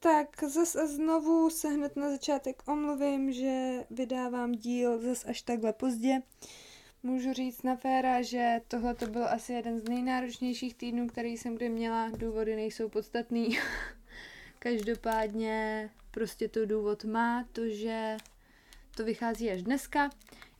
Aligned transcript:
Tak 0.00 0.44
zas 0.44 0.76
a 0.76 0.86
znovu 0.86 1.50
se 1.50 1.68
hned 1.68 1.96
na 1.96 2.10
začátek 2.10 2.68
omluvím, 2.68 3.32
že 3.32 3.84
vydávám 3.90 4.52
díl 4.52 5.00
zas 5.00 5.24
až 5.24 5.42
takhle 5.42 5.72
pozdě. 5.72 6.22
Můžu 7.02 7.32
říct 7.32 7.62
na 7.62 7.76
féra, 7.76 8.22
že 8.22 8.60
tohle 8.68 8.94
to 8.94 9.06
byl 9.06 9.28
asi 9.28 9.52
jeden 9.52 9.80
z 9.80 9.88
nejnáročnějších 9.88 10.74
týdnů, 10.74 11.06
který 11.06 11.36
jsem 11.36 11.54
kdy 11.54 11.68
měla. 11.68 12.10
Důvody 12.10 12.56
nejsou 12.56 12.88
podstatný. 12.88 13.58
Každopádně 14.58 15.90
prostě 16.10 16.48
to 16.48 16.66
důvod 16.66 17.04
má, 17.04 17.44
to, 17.52 17.68
že 17.68 18.16
to 18.96 19.04
vychází 19.04 19.50
až 19.50 19.62
dneska. 19.62 20.10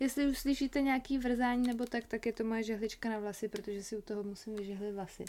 Jestli 0.01 0.27
už 0.27 0.39
slyšíte 0.39 0.83
nějaký 0.83 1.19
vrzání 1.19 1.67
nebo 1.67 1.87
tak, 1.87 2.07
tak 2.07 2.27
je 2.27 2.33
to 2.33 2.45
moje 2.45 2.63
žehlička 2.63 3.11
na 3.11 3.19
vlasy, 3.19 3.49
protože 3.49 3.83
si 3.83 3.97
u 3.97 4.03
toho 4.03 4.23
musím 4.23 4.57
vyžehlit 4.57 4.95
vlasy. 4.95 5.25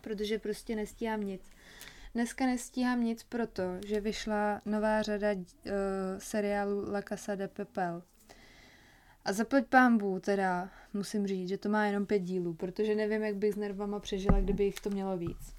Protože 0.00 0.38
prostě 0.38 0.76
nestíhám 0.76 1.20
nic. 1.20 1.42
Dneska 2.14 2.46
nestíhám 2.46 3.04
nic 3.04 3.22
proto, 3.22 3.62
že 3.86 4.00
vyšla 4.00 4.60
nová 4.66 5.02
řada 5.02 5.32
uh, 5.32 5.42
seriálu 6.18 6.92
La 6.92 7.02
Casa 7.02 7.34
de 7.34 7.48
Papel. 7.48 8.02
A 9.24 9.32
zaplať 9.32 9.66
pámbu 9.66 10.20
teda 10.20 10.70
musím 10.92 11.26
říct, 11.26 11.48
že 11.48 11.58
to 11.58 11.68
má 11.68 11.86
jenom 11.86 12.06
pět 12.06 12.18
dílů, 12.18 12.54
protože 12.54 12.94
nevím, 12.94 13.22
jak 13.22 13.36
bych 13.36 13.52
s 13.52 13.56
nervama 13.56 14.00
přežila, 14.00 14.40
kdyby 14.40 14.64
jich 14.64 14.74
to 14.74 14.90
mělo 14.90 15.16
víc. 15.16 15.56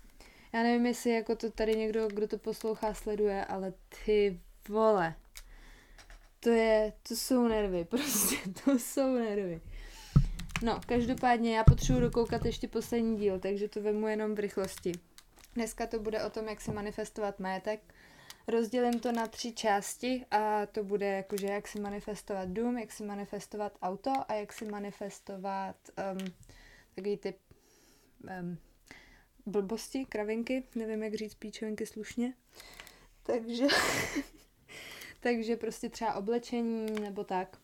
Já 0.54 0.64
nevím, 0.64 0.86
jestli 0.86 1.12
jako 1.12 1.36
to 1.36 1.52
tady 1.52 1.76
někdo, 1.76 2.08
kdo 2.08 2.28
to 2.28 2.38
poslouchá, 2.38 2.94
sleduje, 2.94 3.46
ale 3.46 3.74
ty 4.06 4.40
vole. 4.70 5.16
To 6.40 6.50
je, 6.50 6.94
to 7.08 7.16
jsou 7.16 7.48
nervy, 7.48 7.86
prostě, 7.90 8.36
to 8.66 8.80
jsou 8.80 9.16
nervy. 9.16 9.62
No, 10.64 10.80
každopádně 10.86 11.58
já 11.58 11.64
potřebuji 11.64 12.02
dokoukat 12.02 12.46
ještě 12.46 12.68
poslední 12.68 13.18
díl, 13.18 13.40
takže 13.40 13.68
to 13.68 13.82
vemu 13.82 14.08
jenom 14.08 14.36
v 14.36 14.40
rychlosti. 14.40 14.92
Dneska 15.56 15.88
to 15.88 16.00
bude 16.00 16.24
o 16.24 16.30
tom, 16.30 16.48
jak 16.48 16.62
si 16.62 16.72
manifestovat 16.72 17.40
majetek. 17.40 17.94
Rozdělím 18.48 19.00
to 19.00 19.12
na 19.12 19.28
tři 19.28 19.54
části 19.54 20.26
a 20.32 20.66
to 20.66 20.84
bude 20.84 21.06
jakože 21.06 21.48
jak 21.48 21.68
si 21.68 21.80
manifestovat 21.80 22.50
dům, 22.50 22.78
jak 22.78 22.92
si 22.92 23.04
manifestovat 23.04 23.78
auto 23.82 24.12
a 24.28 24.34
jak 24.34 24.54
si 24.54 24.66
manifestovat 24.66 25.76
um, 25.88 26.34
takový 26.96 27.18
typ 27.18 27.38
um, 28.42 28.58
blbosti, 29.46 30.06
kravinky, 30.06 30.64
nevím 30.76 31.04
jak 31.04 31.14
říct 31.14 31.36
píčovinky 31.36 31.86
slušně. 31.86 32.34
Takže, 33.24 33.68
takže 35.20 35.56
prostě 35.56 35.90
třeba 35.90 36.14
oblečení 36.14 36.86
nebo 37.02 37.24
tak. 37.24 37.58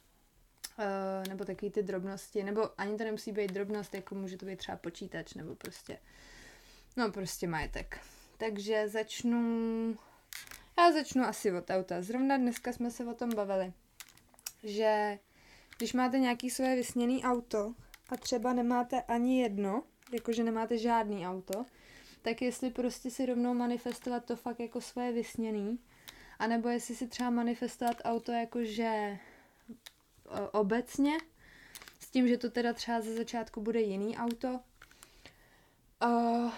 Uh, 0.80 1.28
nebo 1.30 1.46
takový 1.46 1.72
ty 1.72 1.84
drobnosti, 1.84 2.44
nebo 2.44 2.82
ani 2.82 2.98
to 2.98 3.04
nemusí 3.04 3.32
být 3.32 3.52
drobnost, 3.52 3.94
jako 3.94 4.16
může 4.16 4.38
to 4.38 4.46
být 4.46 4.60
třeba 4.60 4.78
počítač, 4.78 5.34
nebo 5.34 5.56
prostě 5.56 6.00
No 7.00 7.12
prostě 7.12 7.48
majetek. 7.48 8.00
Takže 8.38 8.90
začnu... 8.90 9.98
Já 10.78 10.92
začnu 10.92 11.24
asi 11.24 11.52
od 11.52 11.70
auta. 11.70 12.02
Zrovna 12.02 12.38
dneska 12.38 12.74
jsme 12.74 12.92
se 12.92 13.06
o 13.06 13.14
tom 13.14 13.30
bavili, 13.36 13.74
že 14.64 15.20
když 15.78 15.94
máte 15.94 16.20
nějaký 16.20 16.50
své 16.50 16.76
vysněný 16.76 17.24
auto 17.24 17.74
a 18.10 18.18
třeba 18.18 18.54
nemáte 18.54 19.02
ani 19.02 19.42
jedno, 19.42 19.84
jakože 20.12 20.44
nemáte 20.44 20.78
žádný 20.78 21.28
auto, 21.28 21.66
tak 22.22 22.42
jestli 22.42 22.70
prostě 22.70 23.12
si 23.12 23.26
rovnou 23.26 23.54
manifestovat 23.54 24.26
to 24.26 24.36
fakt 24.36 24.60
jako 24.60 24.82
své 24.82 25.12
vysněný, 25.12 25.80
anebo 26.40 26.70
jestli 26.70 26.96
si 26.96 27.08
třeba 27.08 27.30
manifestovat 27.30 28.02
auto 28.04 28.32
jakože 28.32 29.18
obecně, 30.52 31.18
s 32.00 32.10
tím, 32.10 32.28
že 32.28 32.38
to 32.38 32.50
teda 32.50 32.74
třeba 32.74 33.02
ze 33.02 33.16
začátku 33.16 33.62
bude 33.62 33.82
jiný 33.82 34.18
auto, 34.18 34.60
uh, 36.04 36.52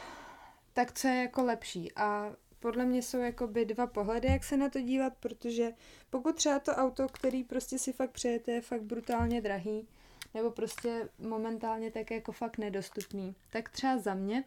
tak 0.74 0.92
co 0.92 1.08
je 1.08 1.16
jako 1.16 1.44
lepší. 1.44 1.92
A 1.96 2.36
podle 2.60 2.86
mě 2.86 3.02
jsou 3.02 3.18
jakoby 3.18 3.66
dva 3.66 3.88
pohledy, 3.88 4.28
jak 4.28 4.44
se 4.44 4.58
na 4.58 4.70
to 4.70 4.82
dívat, 4.82 5.14
protože 5.20 5.74
pokud 6.10 6.36
třeba 6.36 6.60
to 6.60 6.72
auto, 6.72 7.08
který 7.08 7.44
prostě 7.44 7.80
si 7.80 7.94
fakt 7.94 8.12
přejete, 8.12 8.52
je 8.52 8.62
fakt 8.62 8.84
brutálně 8.84 9.42
drahý, 9.42 9.88
nebo 10.34 10.52
prostě 10.52 11.10
momentálně 11.20 11.92
tak 11.92 12.12
jako 12.12 12.32
fakt 12.32 12.58
nedostupný, 12.58 13.36
tak 13.50 13.70
třeba 13.70 13.98
za 13.98 14.14
mě 14.14 14.44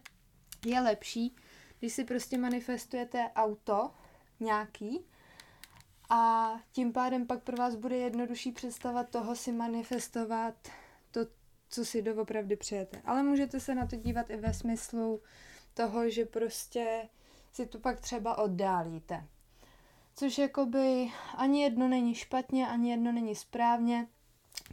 je 0.65 0.81
lepší, 0.81 1.35
když 1.79 1.93
si 1.93 2.03
prostě 2.03 2.37
manifestujete 2.37 3.31
auto 3.35 3.91
nějaký 4.39 5.05
a 6.09 6.53
tím 6.71 6.93
pádem 6.93 7.27
pak 7.27 7.43
pro 7.43 7.57
vás 7.57 7.75
bude 7.75 7.97
jednodušší 7.97 8.51
představa 8.51 9.03
toho 9.03 9.35
si 9.35 9.51
manifestovat 9.51 10.55
to, 11.11 11.19
co 11.69 11.85
si 11.85 12.01
doopravdy 12.01 12.55
přejete. 12.55 13.01
Ale 13.05 13.23
můžete 13.23 13.59
se 13.59 13.75
na 13.75 13.87
to 13.87 13.95
dívat 13.95 14.29
i 14.29 14.37
ve 14.37 14.53
smyslu, 14.53 15.21
toho, 15.75 16.09
že 16.09 16.25
prostě 16.25 17.09
si 17.51 17.65
to 17.65 17.79
pak 17.79 17.99
třeba 17.99 18.37
oddálíte. 18.37 19.27
Což 20.15 20.37
jakoby 20.37 21.11
ani 21.37 21.63
jedno 21.63 21.87
není 21.87 22.15
špatně, 22.15 22.67
ani 22.67 22.91
jedno 22.91 23.11
není 23.11 23.35
správně. 23.35 24.07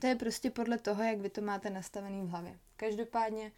To 0.00 0.06
je 0.06 0.14
prostě 0.16 0.50
podle 0.50 0.78
toho, 0.78 1.02
jak 1.02 1.18
vy 1.18 1.30
to 1.30 1.40
máte 1.40 1.70
nastavený 1.70 2.22
v 2.22 2.28
hlavě. 2.28 2.58
Každopádně, 2.76 3.52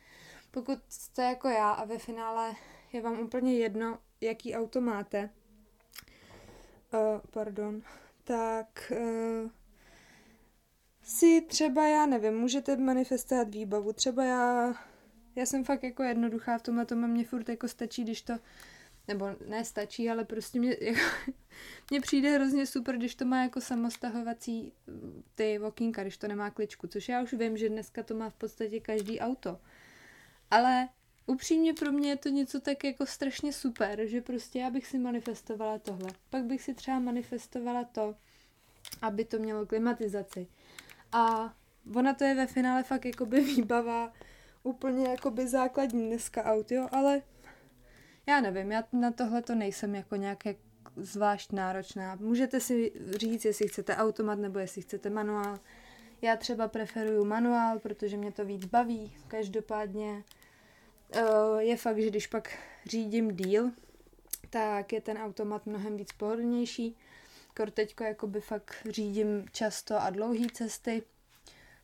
pokud 0.50 0.78
jste 0.88 1.22
jako 1.22 1.49
já 1.49 1.71
a 1.71 1.84
ve 1.84 1.99
finále 1.99 2.54
je 2.93 3.00
vám 3.00 3.19
úplně 3.19 3.54
jedno, 3.54 3.99
jaký 4.21 4.54
auto 4.54 4.81
máte, 4.81 5.31
uh, 6.93 7.21
pardon, 7.31 7.83
tak 8.25 8.93
uh, 8.93 9.50
si 11.03 11.41
třeba, 11.41 11.87
já 11.87 12.06
nevím, 12.06 12.38
můžete 12.38 12.77
manifestovat 12.77 13.54
výbavu. 13.54 13.93
Třeba 13.93 14.25
já 14.25 14.75
já 15.37 15.47
jsem 15.47 15.65
fakt 15.65 15.83
jako 15.83 16.03
jednoduchá 16.03 16.59
v 16.59 16.62
tomhle 16.62 16.87
tom 16.87 17.05
a 17.05 17.06
mě 17.06 17.25
furt 17.25 17.49
jako 17.49 17.69
stačí, 17.69 18.05
když 18.05 18.22
to 18.22 18.39
nebo 19.09 19.27
ne 19.49 19.65
stačí, 19.65 20.11
ale 20.11 20.25
prostě 20.25 20.59
mě, 20.59 20.77
jako, 20.81 21.00
mě 21.91 22.00
přijde 22.00 22.31
hrozně 22.31 22.67
super, 22.67 22.97
když 22.97 23.15
to 23.15 23.25
má 23.25 23.43
jako 23.43 23.61
samostahovací 23.61 24.72
ty 25.34 25.59
okýnka, 25.59 26.03
když 26.03 26.17
to 26.17 26.28
nemá 26.28 26.50
kličku, 26.50 26.87
což 26.87 27.09
já 27.09 27.22
už 27.22 27.33
vím, 27.33 27.56
že 27.56 27.69
dneska 27.69 28.03
to 28.03 28.15
má 28.15 28.31
v 28.31 28.34
podstatě 28.34 28.81
každý 28.81 29.21
auto. 29.21 29.61
Ale 30.50 30.89
upřímně 31.27 31.75
pro 31.75 31.93
mě 31.93 32.09
je 32.09 32.16
to 32.16 32.28
něco 32.28 32.61
tak 32.61 32.84
jako 32.84 33.06
strašně 33.06 33.53
super, 33.53 34.06
že 34.06 34.21
prostě 34.21 34.59
já 34.59 34.71
bych 34.71 34.87
si 34.87 34.99
manifestovala 34.99 35.78
tohle. 35.78 36.11
Pak 36.31 36.45
bych 36.45 36.62
si 36.62 36.75
třeba 36.75 36.99
manifestovala 36.99 37.84
to, 37.84 38.15
aby 39.03 39.25
to 39.25 39.39
mělo 39.39 39.66
klimatizaci. 39.66 40.47
A 41.12 41.55
ona 41.95 42.15
to 42.15 42.25
je 42.25 42.34
ve 42.34 42.47
finále 42.47 42.83
fakt 42.83 43.05
jako 43.05 43.27
by 43.27 43.41
výbava 43.56 44.12
úplně 44.64 45.08
jakoby 45.08 45.48
základní 45.48 46.08
dneska 46.08 46.44
aut, 46.44 46.72
jo, 46.72 46.88
ale 46.92 47.22
já 48.26 48.41
nevím, 48.41 48.72
já 48.72 48.84
na 48.92 49.10
tohle 49.10 49.42
to 49.42 49.54
nejsem 49.54 49.94
jako 49.94 50.16
nějaké 50.16 50.54
zvlášť 50.97 51.52
náročná. 51.52 52.14
Můžete 52.14 52.60
si 52.60 52.92
říct, 53.10 53.44
jestli 53.44 53.69
chcete 53.69 53.97
automat 53.97 54.38
nebo 54.38 54.58
jestli 54.58 54.82
chcete 54.82 55.10
manuál. 55.10 55.58
Já 56.22 56.36
třeba 56.36 56.69
preferuju 56.69 57.24
manuál, 57.24 57.78
protože 57.78 58.16
mě 58.16 58.32
to 58.32 58.44
víc 58.44 58.64
baví. 58.64 59.16
Každopádně 59.28 60.24
eh, 61.12 61.22
je 61.58 61.76
fakt, 61.76 61.98
že 61.98 62.10
když 62.10 62.26
pak 62.26 62.58
řídím 62.84 63.36
díl, 63.36 63.70
tak 64.50 64.92
je 64.92 65.00
ten 65.00 65.19
automat 65.19 65.66
mnohem 65.66 65.97
víc 65.97 66.12
pohodlnější. 66.12 66.97
Kor 67.56 67.71
teďko 67.71 68.04
jakoby 68.04 68.41
fakt 68.41 68.74
řídím 68.91 69.47
často 69.53 70.03
a 70.03 70.10
dlouhé 70.10 70.47
cesty, 70.53 71.03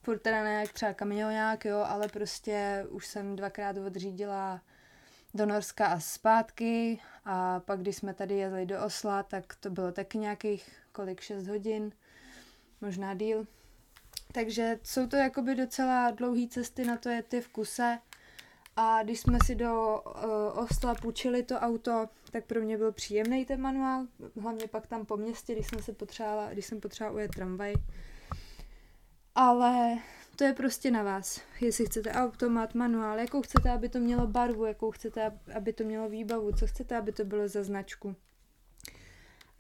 furt 0.03 0.19
teda 0.19 0.45
ne 0.45 0.55
jak 0.55 0.73
třeba 0.73 0.93
kamionák, 0.93 1.65
jo, 1.65 1.85
ale 1.87 2.09
prostě 2.09 2.87
už 2.89 3.07
jsem 3.07 3.37
dvakrát 3.37 3.77
odřídila 3.77 4.61
do 5.35 5.47
Norska 5.47 5.87
a 5.87 6.01
zpátky 6.01 7.01
a 7.25 7.61
pak 7.61 7.81
když 7.81 7.97
jsme 7.97 8.15
tady 8.15 8.35
jeli 8.37 8.67
do 8.67 8.85
Osla, 8.85 9.23
tak 9.23 9.55
to 9.55 9.71
bylo 9.71 9.93
taky 9.93 10.19
nějakých 10.19 10.73
kolik, 10.93 11.21
6 11.21 11.47
hodin, 11.47 11.93
možná 12.81 13.15
díl. 13.15 13.47
Takže 14.33 14.79
jsou 14.83 15.07
to 15.07 15.17
jakoby 15.17 15.55
docela 15.55 16.11
dlouhé 16.11 16.49
cesty 16.49 16.85
na 16.85 16.97
to 16.97 17.09
jet 17.09 17.35
v 17.41 17.49
kuse 17.49 17.99
a 18.77 19.03
když 19.03 19.21
jsme 19.21 19.39
si 19.47 19.55
do 19.55 20.03
uh, 20.07 20.59
Osla 20.59 20.95
půjčili 20.95 21.43
to 21.43 21.55
auto, 21.55 22.09
tak 22.31 22.45
pro 22.45 22.61
mě 22.61 22.79
byl 22.79 22.93
příjemný 22.93 23.45
ten 23.45 23.61
manuál, 23.61 24.07
hlavně 24.41 24.69
pak 24.69 24.87
tam 24.87 25.07
po 25.07 25.17
městě, 25.17 25.53
když 25.53 25.67
jsem 25.67 25.83
se 25.83 25.93
potřebovala, 25.93 26.49
když 26.53 26.67
jsem 26.67 26.81
potřebovala 26.81 27.17
ujet 27.17 27.31
tramvaj, 27.35 27.75
ale 29.35 29.99
to 30.37 30.45
je 30.45 30.53
prostě 30.53 30.91
na 30.91 31.03
vás. 31.03 31.41
Jestli 31.61 31.87
chcete 31.87 32.13
automat, 32.13 32.75
manuál, 32.75 33.19
jakou 33.19 33.43
chcete, 33.43 33.71
aby 33.71 33.89
to 33.89 33.99
mělo 33.99 34.27
barvu, 34.27 34.65
jakou 34.65 34.91
chcete, 34.91 35.33
aby 35.55 35.73
to 35.73 35.85
mělo 35.85 36.09
výbavu, 36.09 36.53
co 36.53 36.67
chcete, 36.67 36.97
aby 36.97 37.13
to 37.13 37.25
bylo 37.25 37.49
za 37.49 37.65
značku. 37.65 38.17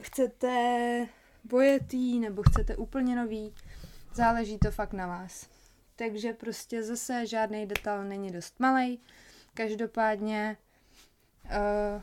chcete 0.03 1.07
bojetý 1.45 2.21
nebo 2.21 2.43
chcete 2.43 2.77
úplně 2.77 3.17
nový, 3.17 3.55
záleží 4.15 4.59
to 4.59 4.71
fakt 4.71 4.93
na 4.93 5.07
vás. 5.07 5.49
Takže 5.97 6.33
prostě 6.33 6.83
zase 6.83 7.27
žádný 7.27 7.67
detail 7.67 8.05
není 8.05 8.31
dost 8.31 8.61
malý. 8.61 9.01
Každopádně, 9.55 10.57
uh, 11.45 12.03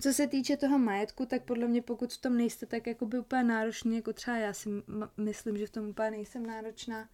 co 0.00 0.12
se 0.12 0.26
týče 0.26 0.56
toho 0.56 0.78
majetku, 0.78 1.26
tak 1.26 1.42
podle 1.42 1.68
mě 1.68 1.82
pokud 1.82 2.12
v 2.12 2.20
tom 2.20 2.36
nejste 2.36 2.66
tak 2.66 2.86
jakoby 2.86 3.18
úplně 3.18 3.42
náročný, 3.42 3.96
jako 3.96 4.12
třeba 4.12 4.36
já 4.36 4.52
si 4.52 4.68
myslím, 5.16 5.56
že 5.58 5.66
v 5.66 5.70
tom 5.70 5.88
úplně 5.88 6.10
nejsem 6.10 6.46
náročná, 6.46 7.08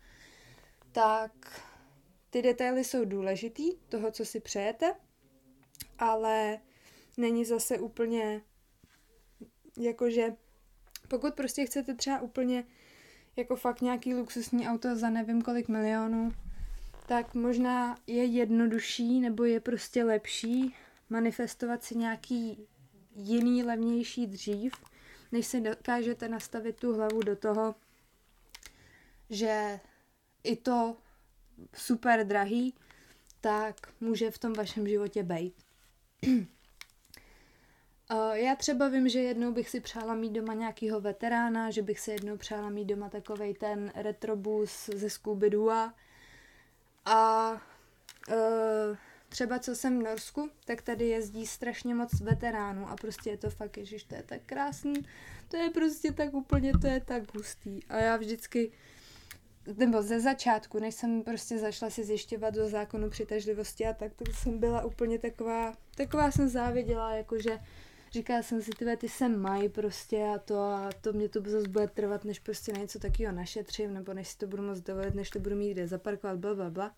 tak 0.92 1.62
ty 2.30 2.42
detaily 2.42 2.84
jsou 2.84 3.04
důležitý, 3.04 3.76
toho, 3.88 4.10
co 4.10 4.24
si 4.24 4.40
přejete, 4.40 4.94
ale 5.98 6.58
není 7.16 7.44
zase 7.44 7.78
úplně 7.78 8.42
jakože 9.76 10.36
pokud 11.08 11.34
prostě 11.34 11.66
chcete 11.66 11.94
třeba 11.94 12.20
úplně 12.20 12.64
jako 13.36 13.56
fakt 13.56 13.80
nějaký 13.80 14.14
luxusní 14.14 14.68
auto 14.68 14.96
za 14.96 15.10
nevím 15.10 15.42
kolik 15.42 15.68
milionů, 15.68 16.32
tak 17.06 17.34
možná 17.34 17.96
je 18.06 18.24
jednodušší 18.24 19.20
nebo 19.20 19.44
je 19.44 19.60
prostě 19.60 20.04
lepší 20.04 20.74
manifestovat 21.10 21.84
si 21.84 21.98
nějaký 21.98 22.66
jiný 23.16 23.62
levnější 23.62 24.26
dřív, 24.26 24.72
než 25.32 25.46
si 25.46 25.60
dokážete 25.60 26.28
nastavit 26.28 26.76
tu 26.76 26.94
hlavu 26.94 27.22
do 27.22 27.36
toho, 27.36 27.74
že 29.30 29.80
i 30.44 30.56
to 30.56 30.96
super 31.74 32.26
drahý, 32.26 32.74
tak 33.40 33.76
může 34.00 34.30
v 34.30 34.38
tom 34.38 34.52
vašem 34.52 34.88
životě 34.88 35.22
být. 35.22 35.54
Já 38.32 38.56
třeba 38.56 38.88
vím, 38.88 39.08
že 39.08 39.18
jednou 39.20 39.52
bych 39.52 39.68
si 39.68 39.80
přála 39.80 40.14
mít 40.14 40.32
doma 40.32 40.54
nějakýho 40.54 41.00
veterána, 41.00 41.70
že 41.70 41.82
bych 41.82 42.00
si 42.00 42.10
jednou 42.10 42.36
přála 42.36 42.70
mít 42.70 42.84
doma 42.84 43.08
takovej 43.08 43.54
ten 43.54 43.92
retrobus 43.94 44.90
ze 44.94 45.10
scooby 45.10 45.50
-Doo. 45.50 45.92
A 47.04 47.50
uh, 48.28 48.96
třeba 49.30 49.58
co 49.58 49.76
jsem 49.76 49.98
v 49.98 50.02
Norsku, 50.02 50.50
tak 50.64 50.82
tady 50.82 51.08
jezdí 51.08 51.46
strašně 51.46 51.94
moc 51.94 52.20
veteránů 52.20 52.88
a 52.88 52.96
prostě 52.96 53.30
je 53.30 53.36
to 53.36 53.50
fakt, 53.50 53.76
ježiš, 53.76 54.04
to 54.04 54.14
je 54.14 54.22
tak 54.22 54.40
krásný, 54.46 54.94
to 55.48 55.56
je 55.56 55.70
prostě 55.70 56.12
tak 56.12 56.34
úplně, 56.34 56.72
to 56.80 56.86
je 56.86 57.00
tak 57.00 57.34
hustý. 57.34 57.80
A 57.88 57.96
já 57.96 58.16
vždycky, 58.16 58.72
nebo 59.76 60.02
ze 60.02 60.20
začátku, 60.20 60.78
než 60.78 60.94
jsem 60.94 61.22
prostě 61.22 61.58
zašla 61.58 61.90
si 61.90 62.04
zjišťovat 62.04 62.54
do 62.54 62.68
zákonu 62.68 63.10
přitažlivosti 63.10 63.86
a 63.86 63.92
tak, 63.92 64.12
tak 64.14 64.34
jsem 64.34 64.58
byla 64.58 64.84
úplně 64.84 65.18
taková, 65.18 65.74
taková 65.94 66.30
jsem 66.30 66.48
záviděla, 66.48 67.14
jakože 67.14 67.58
říkala 68.12 68.42
jsem 68.42 68.62
si, 68.62 68.70
ty 68.70 68.96
ty 68.96 69.08
se 69.08 69.28
mají 69.28 69.68
prostě 69.68 70.24
a 70.34 70.38
to 70.38 70.58
a 70.58 70.90
to 71.00 71.12
mě 71.12 71.28
to 71.28 71.40
zase 71.46 71.68
bude 71.68 71.88
trvat, 71.88 72.24
než 72.24 72.38
prostě 72.38 72.72
něco 72.72 72.98
takového 72.98 73.34
našetřím, 73.34 73.94
nebo 73.94 74.12
než 74.12 74.28
si 74.28 74.38
to 74.38 74.46
budu 74.46 74.62
moc 74.62 74.80
dovolit, 74.80 75.14
než 75.14 75.30
to 75.30 75.38
budu 75.38 75.56
mít 75.56 75.72
kde 75.72 75.88
zaparkovat, 75.88 76.38
bla, 76.38 76.54
bla, 76.54 76.70
bla. 76.70 76.94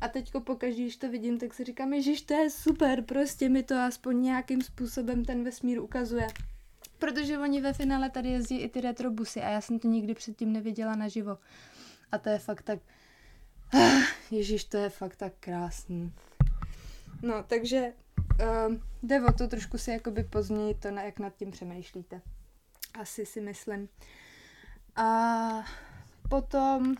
A 0.00 0.08
teďko 0.08 0.40
pokaždé, 0.40 0.82
když 0.82 0.96
to 0.96 1.10
vidím, 1.10 1.38
tak 1.38 1.54
si 1.54 1.64
říkám, 1.64 2.02
že 2.02 2.24
to 2.26 2.34
je 2.34 2.50
super, 2.50 3.02
prostě 3.02 3.48
mi 3.48 3.62
to 3.62 3.74
aspoň 3.74 4.22
nějakým 4.22 4.62
způsobem 4.62 5.24
ten 5.24 5.44
vesmír 5.44 5.80
ukazuje. 5.80 6.26
Protože 6.98 7.38
oni 7.38 7.60
ve 7.60 7.72
finále 7.72 8.10
tady 8.10 8.28
jezdí 8.28 8.60
i 8.60 8.68
ty 8.68 8.80
retrobusy 8.80 9.42
a 9.42 9.48
já 9.48 9.60
jsem 9.60 9.78
to 9.78 9.88
nikdy 9.88 10.14
předtím 10.14 10.52
neviděla 10.52 10.96
naživo. 10.96 11.38
A 12.12 12.18
to 12.18 12.28
je 12.28 12.38
fakt 12.38 12.62
tak... 12.62 12.78
Ježíš, 14.30 14.64
to 14.64 14.76
je 14.76 14.90
fakt 14.90 15.16
tak 15.16 15.32
krásný. 15.40 16.12
No, 17.22 17.42
takže 17.42 17.92
uh, 18.40 18.74
jde 19.02 19.22
o 19.24 19.32
to 19.32 19.48
trošku 19.48 19.78
si 19.78 19.90
jakoby 19.90 20.24
pozměnit 20.24 20.80
to, 20.80 20.90
na, 20.90 21.02
jak 21.02 21.18
nad 21.18 21.36
tím 21.36 21.50
přemýšlíte. 21.50 22.20
Asi 23.00 23.26
si 23.26 23.40
myslím. 23.40 23.88
A 24.96 25.64
potom 26.28 26.94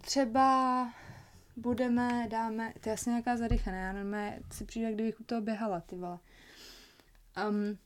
třeba 0.00 0.88
budeme, 1.60 2.26
dáme, 2.30 2.72
to 2.80 2.88
je 2.88 2.92
asi 2.92 3.10
nějaká 3.10 3.36
zadychaná, 3.36 3.76
já 3.76 3.92
normálně 3.92 4.42
si 4.52 4.64
přijde, 4.64 4.92
kdybych 4.92 5.20
u 5.20 5.24
toho 5.24 5.40
běhala, 5.40 5.80
ty 5.80 5.96
vole. 5.96 6.18
Um, 7.48 7.78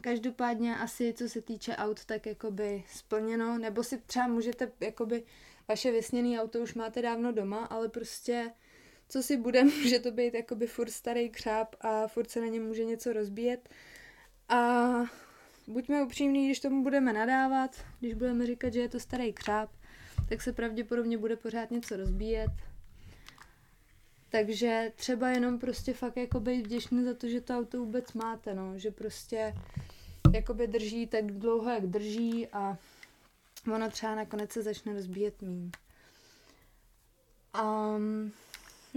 každopádně 0.00 0.76
asi, 0.76 1.12
co 1.12 1.28
se 1.28 1.42
týče 1.42 1.76
aut, 1.76 2.04
tak 2.04 2.26
jakoby 2.26 2.84
splněno, 2.88 3.58
nebo 3.58 3.84
si 3.84 3.98
třeba 3.98 4.26
můžete, 4.26 4.72
jakoby, 4.80 5.22
vaše 5.68 5.92
vysněné 5.92 6.40
auto 6.40 6.60
už 6.60 6.74
máte 6.74 7.02
dávno 7.02 7.32
doma, 7.32 7.64
ale 7.64 7.88
prostě 7.88 8.52
co 9.08 9.22
si 9.22 9.36
bude, 9.36 9.64
může 9.82 9.98
to 9.98 10.10
být 10.10 10.34
jakoby 10.34 10.66
furt 10.66 10.90
starý 10.90 11.30
křáp 11.30 11.76
a 11.80 12.06
furt 12.06 12.30
se 12.30 12.40
na 12.40 12.46
něm 12.46 12.66
může 12.66 12.84
něco 12.84 13.12
rozbíjet. 13.12 13.68
A 14.48 14.90
buďme 15.66 16.02
upřímní, 16.02 16.46
když 16.46 16.60
tomu 16.60 16.82
budeme 16.82 17.12
nadávat, 17.12 17.84
když 18.00 18.14
budeme 18.14 18.46
říkat, 18.46 18.72
že 18.72 18.80
je 18.80 18.88
to 18.88 19.00
starý 19.00 19.32
křáp, 19.32 19.70
tak 20.28 20.42
se 20.42 20.52
pravděpodobně 20.52 21.18
bude 21.18 21.36
pořád 21.36 21.70
něco 21.70 21.96
rozbíjet. 21.96 22.50
Takže 24.30 24.92
třeba 24.96 25.28
jenom 25.28 25.58
prostě 25.58 25.94
fakt 25.94 26.16
jako 26.16 26.40
být 26.40 26.66
vděčný 26.66 27.04
za 27.04 27.14
to, 27.14 27.28
že 27.28 27.40
to 27.40 27.58
auto 27.58 27.78
vůbec 27.78 28.12
máte, 28.12 28.54
no, 28.54 28.78
že 28.78 28.90
prostě 28.90 29.54
jakoby 30.34 30.66
drží 30.66 31.06
tak 31.06 31.32
dlouho, 31.32 31.70
jak 31.70 31.86
drží 31.86 32.48
a 32.48 32.78
ono 33.74 33.90
třeba 33.90 34.14
nakonec 34.14 34.52
se 34.52 34.62
začne 34.62 34.92
rozbíjet 34.94 35.42
míň. 35.42 35.70
Um, 37.62 38.32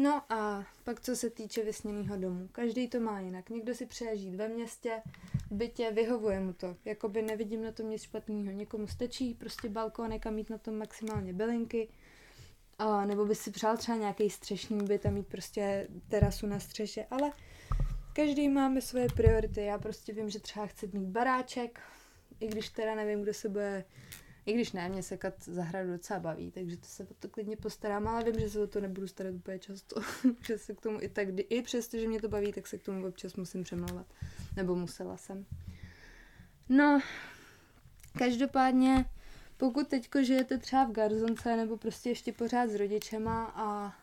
No 0.01 0.23
a 0.29 0.65
pak 0.83 1.01
co 1.01 1.15
se 1.15 1.29
týče 1.29 1.63
vysněného 1.63 2.17
domu. 2.17 2.49
Každý 2.51 2.87
to 2.87 2.99
má 2.99 3.19
jinak. 3.19 3.49
Někdo 3.49 3.75
si 3.75 3.85
přeje 3.85 4.17
žít 4.17 4.35
ve 4.35 4.47
městě, 4.47 5.01
v 5.49 5.51
bytě, 5.51 5.91
vyhovuje 5.91 6.39
mu 6.39 6.53
to. 6.53 6.75
Jakoby 6.85 7.21
nevidím 7.21 7.63
na 7.63 7.71
tom 7.71 7.89
nic 7.89 8.01
špatného. 8.01 8.51
Někomu 8.51 8.87
stačí 8.87 9.33
prostě 9.33 9.69
balkónek 9.69 10.25
a 10.25 10.29
mít 10.29 10.49
na 10.49 10.57
tom 10.57 10.77
maximálně 10.77 11.33
bylinky. 11.33 11.89
A 12.79 13.05
nebo 13.05 13.25
by 13.25 13.35
si 13.35 13.51
přál 13.51 13.77
třeba 13.77 13.97
nějaký 13.97 14.29
střešní 14.29 14.83
byt 14.83 15.05
a 15.05 15.09
mít 15.09 15.27
prostě 15.27 15.87
terasu 16.07 16.47
na 16.47 16.59
střeše, 16.59 17.05
ale 17.11 17.31
každý 18.13 18.49
máme 18.49 18.81
svoje 18.81 19.07
priority. 19.15 19.61
Já 19.61 19.77
prostě 19.77 20.13
vím, 20.13 20.29
že 20.29 20.39
třeba 20.39 20.65
chci 20.65 20.89
mít 20.93 21.07
baráček, 21.07 21.79
i 22.39 22.47
když 22.47 22.69
teda 22.69 22.95
nevím, 22.95 23.21
kdo 23.21 23.33
se 23.33 23.49
bude 23.49 23.85
i 24.49 24.53
když 24.53 24.71
ne, 24.71 24.89
mě 24.89 25.03
sekat 25.03 25.33
zahradu 25.43 25.91
docela 25.91 26.19
baví, 26.19 26.51
takže 26.51 26.77
to 26.77 26.85
se 26.85 27.03
o 27.03 27.13
to 27.19 27.29
klidně 27.29 27.57
postarám, 27.57 28.07
ale 28.07 28.23
vím, 28.23 28.39
že 28.39 28.49
se 28.49 28.63
o 28.63 28.67
to 28.67 28.81
nebudu 28.81 29.07
starat 29.07 29.33
úplně 29.33 29.59
často, 29.59 30.01
že 30.47 30.57
se 30.57 30.73
k 30.73 30.81
tomu 30.81 31.01
i 31.01 31.09
tak, 31.09 31.27
i 31.49 31.61
přesto, 31.61 31.97
že 31.97 32.07
mě 32.07 32.21
to 32.21 32.29
baví, 32.29 32.53
tak 32.53 32.67
se 32.67 32.77
k 32.77 32.83
tomu 32.83 33.07
občas 33.07 33.35
musím 33.35 33.63
přemlouvat. 33.63 34.05
Nebo 34.55 34.75
musela 34.75 35.17
jsem. 35.17 35.45
No, 36.69 36.99
každopádně, 38.18 39.06
pokud 39.59 39.87
teďko 39.87 40.23
žijete 40.23 40.57
třeba 40.57 40.85
v 40.85 40.92
garzonce 40.92 41.56
nebo 41.56 41.78
prostě 41.78 42.09
ještě 42.09 42.33
pořád 42.33 42.69
s 42.69 42.75
rodičema 42.75 43.51
a 43.56 43.94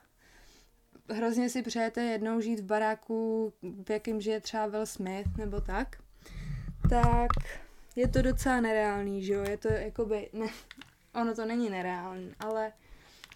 hrozně 1.08 1.50
si 1.50 1.62
přejete 1.62 2.02
jednou 2.02 2.40
žít 2.40 2.60
v 2.60 2.64
baráku, 2.64 3.52
v 3.84 3.90
jakým 3.90 4.20
žije 4.20 4.40
třeba 4.40 4.66
Will 4.66 4.86
Smith 4.86 5.36
nebo 5.36 5.60
tak, 5.60 5.96
tak 6.90 7.30
je 7.96 8.08
to 8.08 8.22
docela 8.22 8.60
nereálný, 8.60 9.24
že 9.24 9.32
jo, 9.32 9.42
je 9.42 9.56
to 9.56 9.68
jakoby, 9.68 10.30
ne, 10.32 10.46
ono 11.14 11.34
to 11.34 11.44
není 11.44 11.70
nereálný, 11.70 12.32
ale 12.40 12.72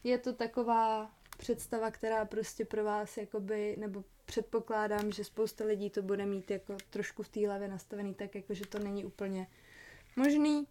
je 0.05 0.19
to 0.19 0.33
taková 0.33 1.11
představa, 1.39 1.91
která 1.91 2.25
prostě 2.25 2.65
pro 2.65 2.85
vás 2.85 3.17
jakoby, 3.17 3.77
nebo 3.79 4.05
předpokládám, 4.25 5.13
že 5.13 5.25
spousta 5.25 5.65
lidí 5.65 5.91
to 5.91 6.03
bude 6.03 6.27
mít 6.27 6.51
jako 6.51 6.77
trošku 6.91 7.23
v 7.23 7.29
té 7.29 7.47
hlavě 7.47 7.69
nastavený 7.69 8.15
tak, 8.15 8.35
jako 8.35 8.55
že 8.55 8.67
to 8.67 8.79
není 8.79 9.05
úplně 9.05 9.47
možný. 10.17 10.67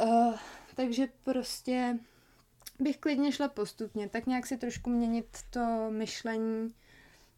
Uh, 0.00 0.34
takže 0.76 1.08
prostě 1.24 1.98
bych 2.80 2.96
klidně 2.96 3.32
šla 3.32 3.48
postupně, 3.48 4.08
tak 4.08 4.26
nějak 4.26 4.46
si 4.46 4.56
trošku 4.56 4.90
měnit 4.90 5.26
to 5.50 5.90
myšlení, 5.90 6.74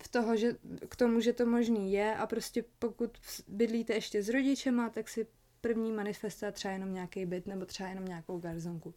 v 0.02 0.08
toho, 0.08 0.36
že 0.36 0.56
k 0.88 0.96
tomu, 0.96 1.20
že 1.20 1.32
to 1.32 1.46
možný 1.46 1.92
je 1.92 2.16
a 2.16 2.26
prostě 2.26 2.64
pokud 2.78 3.18
bydlíte 3.48 3.94
ještě 3.94 4.22
s 4.22 4.28
rodičema, 4.28 4.90
tak 4.90 5.08
si 5.08 5.26
první 5.60 5.92
manifestovat 5.92 6.54
třeba 6.54 6.72
jenom 6.72 6.94
nějaký 6.94 7.26
byt 7.26 7.46
nebo 7.46 7.64
třeba 7.64 7.88
jenom 7.88 8.04
nějakou 8.04 8.38
garzonku. 8.38 8.94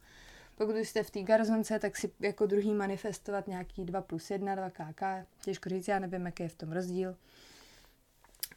Pokud 0.55 0.75
jste 0.75 1.03
v 1.03 1.11
té 1.11 1.23
garzonce, 1.23 1.79
tak 1.79 1.97
si 1.97 2.11
jako 2.19 2.45
druhý 2.45 2.73
manifestovat 2.73 3.47
nějaký 3.47 3.85
2 3.85 4.01
plus 4.01 4.31
1, 4.31 4.55
2 4.55 4.69
KK. 4.69 5.01
Těžko 5.41 5.69
říct, 5.69 5.87
já 5.87 5.99
nevím, 5.99 6.25
jaký 6.25 6.43
je 6.43 6.49
v 6.49 6.55
tom 6.55 6.71
rozdíl. 6.71 7.15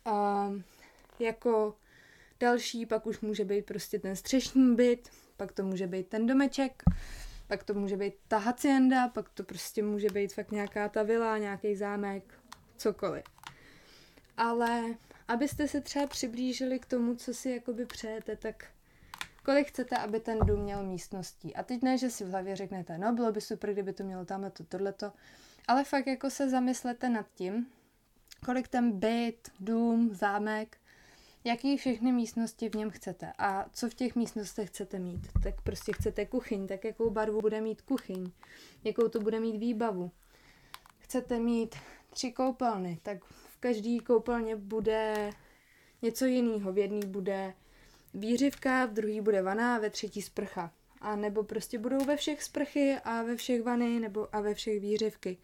A 0.04 0.50
jako 1.18 1.75
další 2.40 2.87
pak 2.87 3.07
už 3.07 3.21
může 3.21 3.45
být 3.45 3.66
prostě 3.66 3.99
ten 3.99 4.16
střešní 4.16 4.75
byt, 4.75 5.09
pak 5.37 5.52
to 5.52 5.64
může 5.64 5.87
být 5.87 6.09
ten 6.09 6.26
domeček, 6.26 6.83
pak 7.47 7.62
to 7.62 7.75
může 7.75 7.97
být 7.97 8.14
ta 8.28 8.38
hacienda, 8.38 9.09
pak 9.09 9.28
to 9.28 9.45
prostě 9.45 9.83
může 9.83 10.09
být 10.09 10.33
fakt 10.33 10.50
nějaká 10.50 10.88
ta 10.88 11.02
vila, 11.02 11.38
nějaký 11.38 11.76
zámek, 11.76 12.35
cokoliv. 12.76 13.25
Ale 14.37 14.95
abyste 15.28 15.69
se 15.69 15.81
třeba 15.81 16.07
přiblížili 16.07 16.78
k 16.78 16.87
tomu, 16.87 17.14
co 17.14 17.35
si 17.35 17.50
jakoby 17.50 17.87
přejete, 17.87 18.37
tak 18.37 18.64
kolik 19.45 19.69
chcete, 19.69 19.97
aby 19.97 20.21
ten 20.21 20.38
dům 20.38 20.61
měl 20.61 20.83
místností. 20.83 21.57
A 21.57 21.62
teď 21.62 21.83
ne, 21.83 21.99
že 21.99 22.11
si 22.11 22.25
v 22.25 22.31
hlavě 22.31 22.57
řeknete, 22.57 22.99
no 22.99 23.12
bylo 23.12 23.33
by 23.33 23.40
super, 23.40 23.73
kdyby 23.73 23.93
to 23.93 24.05
mělo 24.05 24.25
tamhle 24.25 24.50
to, 24.50 24.64
tohleto, 24.64 25.12
ale 25.69 25.85
fakt 25.85 26.07
jako 26.07 26.31
se 26.31 26.50
zamyslete 26.50 27.09
nad 27.09 27.26
tím, 27.35 27.66
kolik 28.45 28.69
ten 28.69 28.99
byt, 28.99 29.50
dům, 29.61 30.11
zámek 30.14 30.78
jaký 31.47 31.76
všechny 31.76 32.12
místnosti 32.12 32.69
v 32.69 32.75
něm 32.75 32.91
chcete 32.91 33.33
a 33.38 33.67
co 33.73 33.91
v 33.91 33.95
těch 33.95 34.17
místnostech 34.17 34.69
chcete 34.69 34.99
mít. 34.99 35.21
Tak 35.43 35.61
prostě 35.61 35.93
chcete 35.93 36.26
kuchyň, 36.26 36.67
tak 36.67 36.85
jakou 36.85 37.11
barvu 37.11 37.41
bude 37.41 37.61
mít 37.61 37.83
kuchyň, 37.83 38.31
jakou 38.85 39.09
to 39.09 39.21
bude 39.21 39.41
mít 39.41 39.59
výbavu. 39.59 40.11
Chcete 40.99 41.38
mít 41.38 41.76
tři 42.11 42.33
koupelny, 42.33 42.99
tak 43.03 43.25
v 43.25 43.57
každé 43.61 43.99
koupelně 44.07 44.57
bude 44.57 45.31
něco 46.03 46.25
jiného. 46.25 46.73
V 46.73 46.79
jedné 46.79 47.07
bude 47.07 47.55
výřivka, 48.15 48.87
v 48.87 48.93
druhé 48.93 49.23
bude 49.23 49.43
vana 49.43 49.76
a 49.76 49.79
ve 49.79 49.91
třetí 49.91 50.23
sprcha. 50.23 50.73
A 51.00 51.17
nebo 51.17 51.43
prostě 51.43 51.79
budou 51.79 52.05
ve 52.05 52.17
všech 52.17 52.43
sprchy 52.43 52.97
a 53.05 53.23
ve 53.23 53.37
všech 53.37 53.62
vany 53.62 54.00
nebo 54.00 54.37
a 54.37 54.41
ve 54.41 54.55
všech 54.55 54.81
výřivky. 54.81 55.38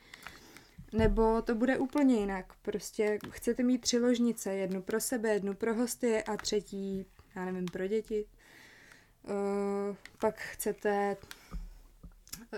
Nebo 0.93 1.43
to 1.43 1.55
bude 1.55 1.79
úplně 1.79 2.15
jinak. 2.15 2.55
Prostě 2.63 3.19
chcete 3.31 3.63
mít 3.63 3.81
tři 3.81 3.99
ložnice, 3.99 4.55
jednu 4.55 4.83
pro 4.83 5.01
sebe, 5.01 5.35
jednu 5.35 5.55
pro 5.55 5.75
hosty 5.75 6.23
a 6.23 6.37
třetí, 6.37 7.07
já 7.37 7.45
nevím, 7.45 7.67
pro 7.67 7.87
děti. 7.87 8.25
Uh, 9.25 9.97
pak 10.21 10.41
chcete 10.41 11.17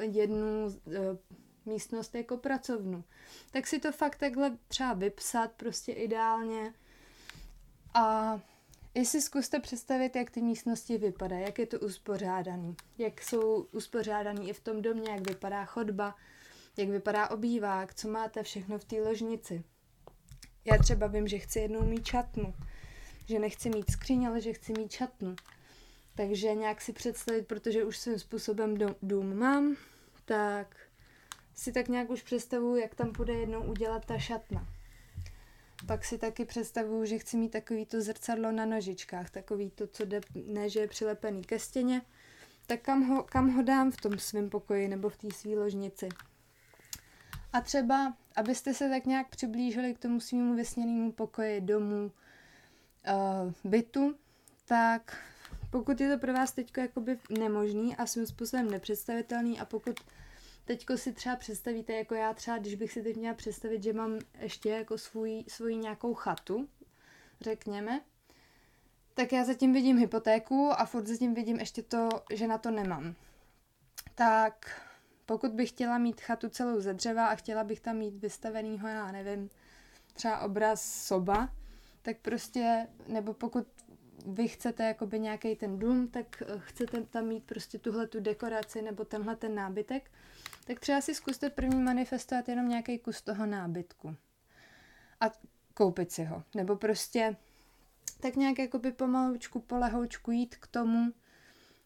jednu 0.01 0.67
uh, 0.67 0.73
místnost 1.67 2.15
jako 2.15 2.37
pracovnu. 2.37 3.05
Tak 3.53 3.67
si 3.67 3.79
to 3.79 3.93
fakt 3.93 4.17
takhle 4.17 4.59
třeba 4.69 4.95
vypsat 4.95 5.53
prostě 5.53 5.93
ideálně 5.93 6.75
a 7.95 8.41
jestli 8.95 9.21
zkuste 9.21 9.61
představit, 9.61 10.17
jak 10.17 10.31
ty 10.31 10.43
místnosti 10.43 10.99
vypadají, 10.99 11.43
jak 11.43 11.59
je 11.59 11.67
to 11.67 11.81
uspořádaný, 11.81 12.77
jak 12.99 13.23
jsou 13.23 13.67
uspořádaný 13.73 14.49
i 14.49 14.53
v 14.53 14.61
tom 14.61 14.83
domě, 14.83 15.11
jak 15.11 15.29
vypadá 15.29 15.65
chodba, 15.65 16.15
jak 16.77 16.89
vypadá 16.89 17.31
obývák, 17.31 17.95
co 17.95 18.09
máte 18.09 18.43
všechno 18.43 18.79
v 18.79 18.85
té 18.85 18.97
ložnici. 18.97 19.65
Já 20.65 20.79
třeba 20.79 21.07
vím, 21.07 21.29
že 21.29 21.39
chci 21.39 21.59
jednou 21.59 21.83
mít 21.83 22.07
čatnu, 22.07 22.55
že 23.27 23.39
nechci 23.39 23.71
mít 23.71 23.91
skříň, 23.91 24.27
ale 24.27 24.41
že 24.41 24.53
chci 24.53 24.73
mít 24.73 24.93
čatnu. 24.93 25.37
Takže 26.15 26.55
nějak 26.55 26.81
si 26.81 26.93
představit, 26.93 27.47
protože 27.47 27.85
už 27.85 27.99
svým 27.99 28.19
způsobem 28.19 28.79
dům 29.03 29.35
mám, 29.39 29.77
tak 30.25 30.77
si 31.55 31.73
tak 31.73 31.89
nějak 31.89 32.11
už 32.11 32.23
představuju, 32.23 32.77
jak 32.77 32.95
tam 32.95 33.13
bude 33.13 33.35
jednou 33.35 33.63
udělat 33.63 34.05
ta 34.05 34.19
šatna. 34.19 34.69
Pak 35.87 36.05
si 36.05 36.19
taky 36.19 36.45
představuju, 36.45 37.05
že 37.05 37.19
chci 37.19 37.37
mít 37.37 37.49
takový 37.49 37.87
to 37.87 38.01
zrcadlo 38.01 38.53
na 38.53 38.67
nožičkách, 38.67 39.31
takový 39.31 39.71
to, 39.71 39.87
co 39.87 40.05
jde, 40.05 40.21
ne, 40.47 40.69
že 40.69 40.81
je 40.81 40.89
přilepený 40.89 41.43
ke 41.43 41.59
stěně, 41.59 42.03
tak 42.67 42.81
kam 42.81 43.09
ho, 43.09 43.23
kam 43.23 43.51
ho 43.51 43.63
dám 43.63 43.91
v 43.91 43.97
tom 43.97 44.19
svém 44.19 44.51
pokoji 44.51 44.89
nebo 44.89 45.09
v 45.09 45.17
té 45.17 45.31
své 45.31 45.51
ložnici. 45.51 46.09
A 47.55 47.61
třeba, 47.61 48.15
abyste 48.37 48.75
se 48.75 48.89
tak 48.89 49.07
nějak 49.07 49.29
přiblížili 49.29 49.95
k 49.95 49.99
tomu 49.99 50.21
svýmu 50.21 50.55
vysněnému 50.55 51.13
pokoji, 51.13 51.61
domu, 51.61 52.05
uh, 52.05 53.53
bytu, 53.65 54.15
tak 54.65 55.17
pokud 55.71 56.01
je 56.01 56.11
to 56.11 56.21
pro 56.21 56.33
vás 56.33 56.53
teď 56.53 56.73
jakoby 56.77 57.19
nemožný 57.39 57.97
a 57.97 58.07
svým 58.07 58.27
způsobem 58.27 58.71
nepředstavitelný 58.71 59.61
a 59.61 59.65
pokud 59.65 60.01
teďko 60.65 60.97
si 60.97 61.13
třeba 61.13 61.37
představíte, 61.37 61.93
jako 61.93 62.15
já 62.15 62.35
třeba, 62.35 62.59
když 62.59 62.75
bych 62.75 62.93
si 62.93 63.03
teď 63.03 63.17
měla 63.17 63.35
představit, 63.35 63.83
že 63.83 63.93
mám 63.93 64.19
ještě 64.39 64.71
jako 64.71 64.99
svůj, 64.99 65.45
svoji 65.49 65.77
nějakou 65.77 66.15
chatu, 66.15 66.69
řekněme, 67.41 68.01
tak 69.15 69.33
já 69.33 69.45
zatím 69.45 69.73
vidím 69.73 69.99
hypotéku 69.99 70.71
a 70.73 70.85
furt 70.87 71.07
zatím 71.07 71.35
vidím 71.35 71.61
ještě 71.61 71.83
to, 71.83 72.09
že 72.33 72.47
na 72.47 72.59
to 72.59 72.71
nemám. 72.71 73.15
Tak 74.15 74.81
pokud 75.27 75.53
bych 75.53 75.69
chtěla 75.69 75.99
mít 75.99 76.21
chatu 76.21 76.49
celou 76.49 76.81
ze 76.81 76.95
dřeva 76.95 77.27
a 77.27 77.35
chtěla 77.35 77.65
bych 77.65 77.81
tam 77.81 77.97
mít 77.97 78.19
vystavenýho, 78.19 78.89
já 78.89 79.13
nevím, 79.13 79.51
třeba 80.15 80.41
obraz 80.41 81.05
soba, 81.07 81.49
tak 82.03 82.17
prostě, 82.19 82.87
nebo 83.09 83.35
pokud 83.35 83.67
vy 84.27 84.49
chcete 84.49 84.85
jakoby 84.85 85.21
nějaký 85.21 85.57
ten 85.57 85.79
dům, 85.79 86.09
tak 86.09 86.43
chcete 86.59 87.01
tam 87.03 87.25
mít 87.25 87.45
prostě 87.45 87.79
tuhle 87.79 88.07
tu 88.07 88.21
dekoraci 88.21 88.83
nebo 88.83 89.05
tenhle 89.05 89.37
ten 89.37 89.55
nábytek, 89.55 90.11
tak 90.67 90.81
třeba 90.81 91.01
si 91.01 91.15
zkuste 91.15 91.51
první 91.51 91.83
manifestovat 91.83 92.49
jenom 92.49 92.69
nějaký 92.69 92.99
kus 92.99 93.23
toho 93.23 93.47
nábytku. 93.47 94.17
A 95.21 95.31
koupit 95.75 96.13
si 96.13 96.25
ho. 96.25 96.43
Nebo 96.55 96.77
prostě 96.77 97.37
tak 98.21 98.37
nějak 98.37 98.59
jakoby 98.59 98.93
pomalučku, 98.93 99.61
polehoučku 99.61 100.31
jít 100.31 100.57
k 100.57 100.67
tomu, 100.67 101.13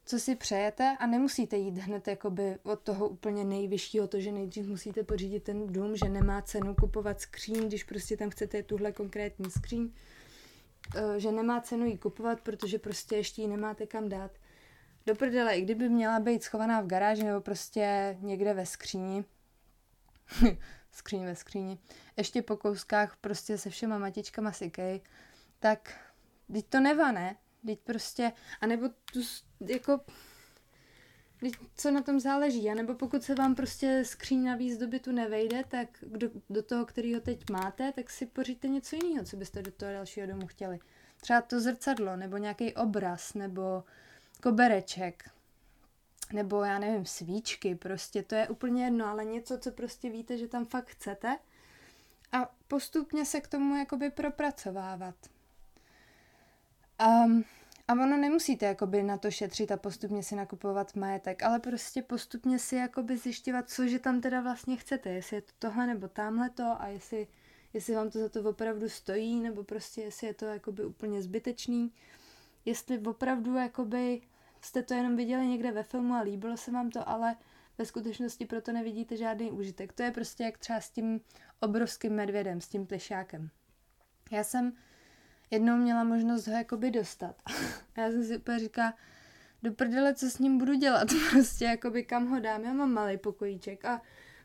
co 0.08 0.18
si 0.18 0.36
přejete 0.36 0.96
a 1.00 1.06
nemusíte 1.06 1.56
jít 1.56 1.78
hned 1.78 2.08
jakoby 2.08 2.58
od 2.62 2.80
toho 2.80 3.08
úplně 3.08 3.44
nejvyššího, 3.44 4.08
to, 4.08 4.20
že 4.20 4.32
nejdřív 4.32 4.66
musíte 4.66 5.04
pořídit 5.04 5.40
ten 5.40 5.66
dům, 5.66 5.96
že 5.96 6.08
nemá 6.08 6.42
cenu 6.42 6.74
kupovat 6.74 7.20
skříň, 7.20 7.68
když 7.68 7.84
prostě 7.84 8.16
tam 8.16 8.30
chcete 8.30 8.62
tuhle 8.62 8.92
konkrétní 8.92 9.50
skříň, 9.50 9.90
eh, 10.96 11.20
že 11.20 11.32
nemá 11.32 11.60
cenu 11.60 11.86
ji 11.86 11.98
kupovat, 11.98 12.40
protože 12.40 12.78
prostě 12.78 13.16
ještě 13.16 13.42
ji 13.42 13.48
nemáte 13.48 13.86
kam 13.86 14.08
dát. 14.08 14.30
Do 15.06 15.14
prdele, 15.14 15.56
i 15.56 15.62
kdyby 15.62 15.88
měla 15.88 16.20
být 16.20 16.42
schovaná 16.42 16.80
v 16.80 16.86
garáži 16.86 17.24
nebo 17.24 17.40
prostě 17.40 18.16
někde 18.20 18.54
ve 18.54 18.66
skříni, 18.66 19.24
skříň 20.92 21.24
ve 21.24 21.34
skříni, 21.34 21.78
ještě 22.16 22.42
po 22.42 22.56
kouskách 22.56 23.16
prostě 23.20 23.58
se 23.58 23.70
všema 23.70 23.98
matičkama 23.98 24.52
sykej, 24.52 25.00
tak 25.58 26.00
teď 26.52 26.66
to 26.66 26.80
neva, 26.80 27.12
ne? 27.12 27.36
Teď 27.66 27.78
prostě, 27.80 28.32
anebo 28.60 28.88
tu, 28.88 29.20
jako, 29.60 30.00
teď 31.40 31.52
co 31.74 31.90
na 31.90 32.02
tom 32.02 32.20
záleží, 32.20 32.70
anebo 32.70 32.94
pokud 32.94 33.22
se 33.22 33.34
vám 33.34 33.54
prostě 33.54 34.04
skříň 34.04 34.44
na 34.44 34.56
výzdoby 34.56 35.00
tu 35.00 35.12
nevejde, 35.12 35.64
tak 35.68 35.88
do, 36.02 36.30
do 36.50 36.62
toho, 36.62 36.86
kterýho 36.86 37.20
teď 37.20 37.50
máte, 37.50 37.92
tak 37.92 38.10
si 38.10 38.26
poříďte 38.26 38.68
něco 38.68 38.96
jiného, 38.96 39.24
co 39.24 39.36
byste 39.36 39.62
do 39.62 39.72
toho 39.72 39.92
dalšího 39.92 40.26
domu 40.26 40.46
chtěli. 40.46 40.78
Třeba 41.20 41.40
to 41.40 41.60
zrcadlo, 41.60 42.16
nebo 42.16 42.36
nějaký 42.36 42.74
obraz, 42.74 43.34
nebo 43.34 43.84
kobereček, 44.42 45.30
nebo 46.32 46.64
já 46.64 46.78
nevím, 46.78 47.06
svíčky, 47.06 47.74
prostě 47.74 48.22
to 48.22 48.34
je 48.34 48.48
úplně 48.48 48.84
jedno, 48.84 49.06
ale 49.06 49.24
něco, 49.24 49.58
co 49.58 49.72
prostě 49.72 50.10
víte, 50.10 50.38
že 50.38 50.48
tam 50.48 50.64
fakt 50.64 50.88
chcete 50.88 51.38
a 52.32 52.54
postupně 52.68 53.24
se 53.24 53.40
k 53.40 53.48
tomu 53.48 53.76
jakoby 53.76 54.10
propracovávat. 54.10 55.14
Um, 57.06 57.44
a 57.88 57.92
ono 57.92 58.16
nemusíte 58.16 58.66
jakoby 58.66 59.02
na 59.02 59.18
to 59.18 59.30
šetřit 59.30 59.70
a 59.72 59.76
postupně 59.76 60.22
si 60.22 60.36
nakupovat 60.36 60.96
majetek, 60.96 61.42
ale 61.42 61.58
prostě 61.58 62.02
postupně 62.02 62.58
si 62.58 62.76
jakoby 62.76 63.16
zjišťovat, 63.16 63.70
co 63.70 63.86
že 63.86 63.98
tam 63.98 64.20
teda 64.20 64.40
vlastně 64.40 64.76
chcete, 64.76 65.10
jestli 65.10 65.36
je 65.36 65.42
to 65.42 65.52
tohle 65.58 65.86
nebo 65.86 66.08
tamhle 66.08 66.50
to 66.50 66.76
a 66.78 66.86
jestli, 66.86 67.26
jestli 67.72 67.94
vám 67.94 68.10
to 68.10 68.18
za 68.18 68.28
to 68.28 68.42
opravdu 68.50 68.88
stojí, 68.88 69.40
nebo 69.40 69.64
prostě 69.64 70.02
jestli 70.02 70.26
je 70.26 70.34
to 70.34 70.44
jakoby 70.44 70.84
úplně 70.84 71.22
zbytečný 71.22 71.92
jestli 72.68 72.98
opravdu 72.98 73.54
jakoby 73.54 74.20
jste 74.60 74.82
to 74.82 74.94
jenom 74.94 75.16
viděli 75.16 75.46
někde 75.46 75.72
ve 75.72 75.82
filmu 75.82 76.14
a 76.14 76.20
líbilo 76.20 76.56
se 76.56 76.70
vám 76.70 76.90
to, 76.90 77.08
ale 77.08 77.36
ve 77.78 77.86
skutečnosti 77.86 78.46
proto 78.46 78.72
nevidíte 78.72 79.16
žádný 79.16 79.50
užitek. 79.50 79.92
To 79.92 80.02
je 80.02 80.10
prostě 80.10 80.44
jak 80.44 80.58
třeba 80.58 80.80
s 80.80 80.90
tím 80.90 81.20
obrovským 81.60 82.12
medvědem, 82.12 82.60
s 82.60 82.68
tím 82.68 82.86
plešákem. 82.86 83.50
Já 84.30 84.44
jsem 84.44 84.72
jednou 85.50 85.76
měla 85.76 86.04
možnost 86.04 86.46
ho 86.46 86.52
jakoby 86.52 86.90
dostat. 86.90 87.36
A 87.96 88.00
já 88.00 88.10
jsem 88.10 88.24
si 88.24 88.36
úplně 88.36 88.58
říká, 88.58 88.94
do 89.62 89.72
prdele, 89.72 90.14
co 90.14 90.30
s 90.30 90.38
ním 90.38 90.58
budu 90.58 90.74
dělat, 90.74 91.08
prostě 91.30 91.64
jakoby 91.64 92.04
kam 92.04 92.26
ho 92.26 92.40
dám, 92.40 92.64
já 92.64 92.72
mám 92.72 92.92
malý 92.92 93.18
pokojíček 93.18 93.84
a 93.84 94.02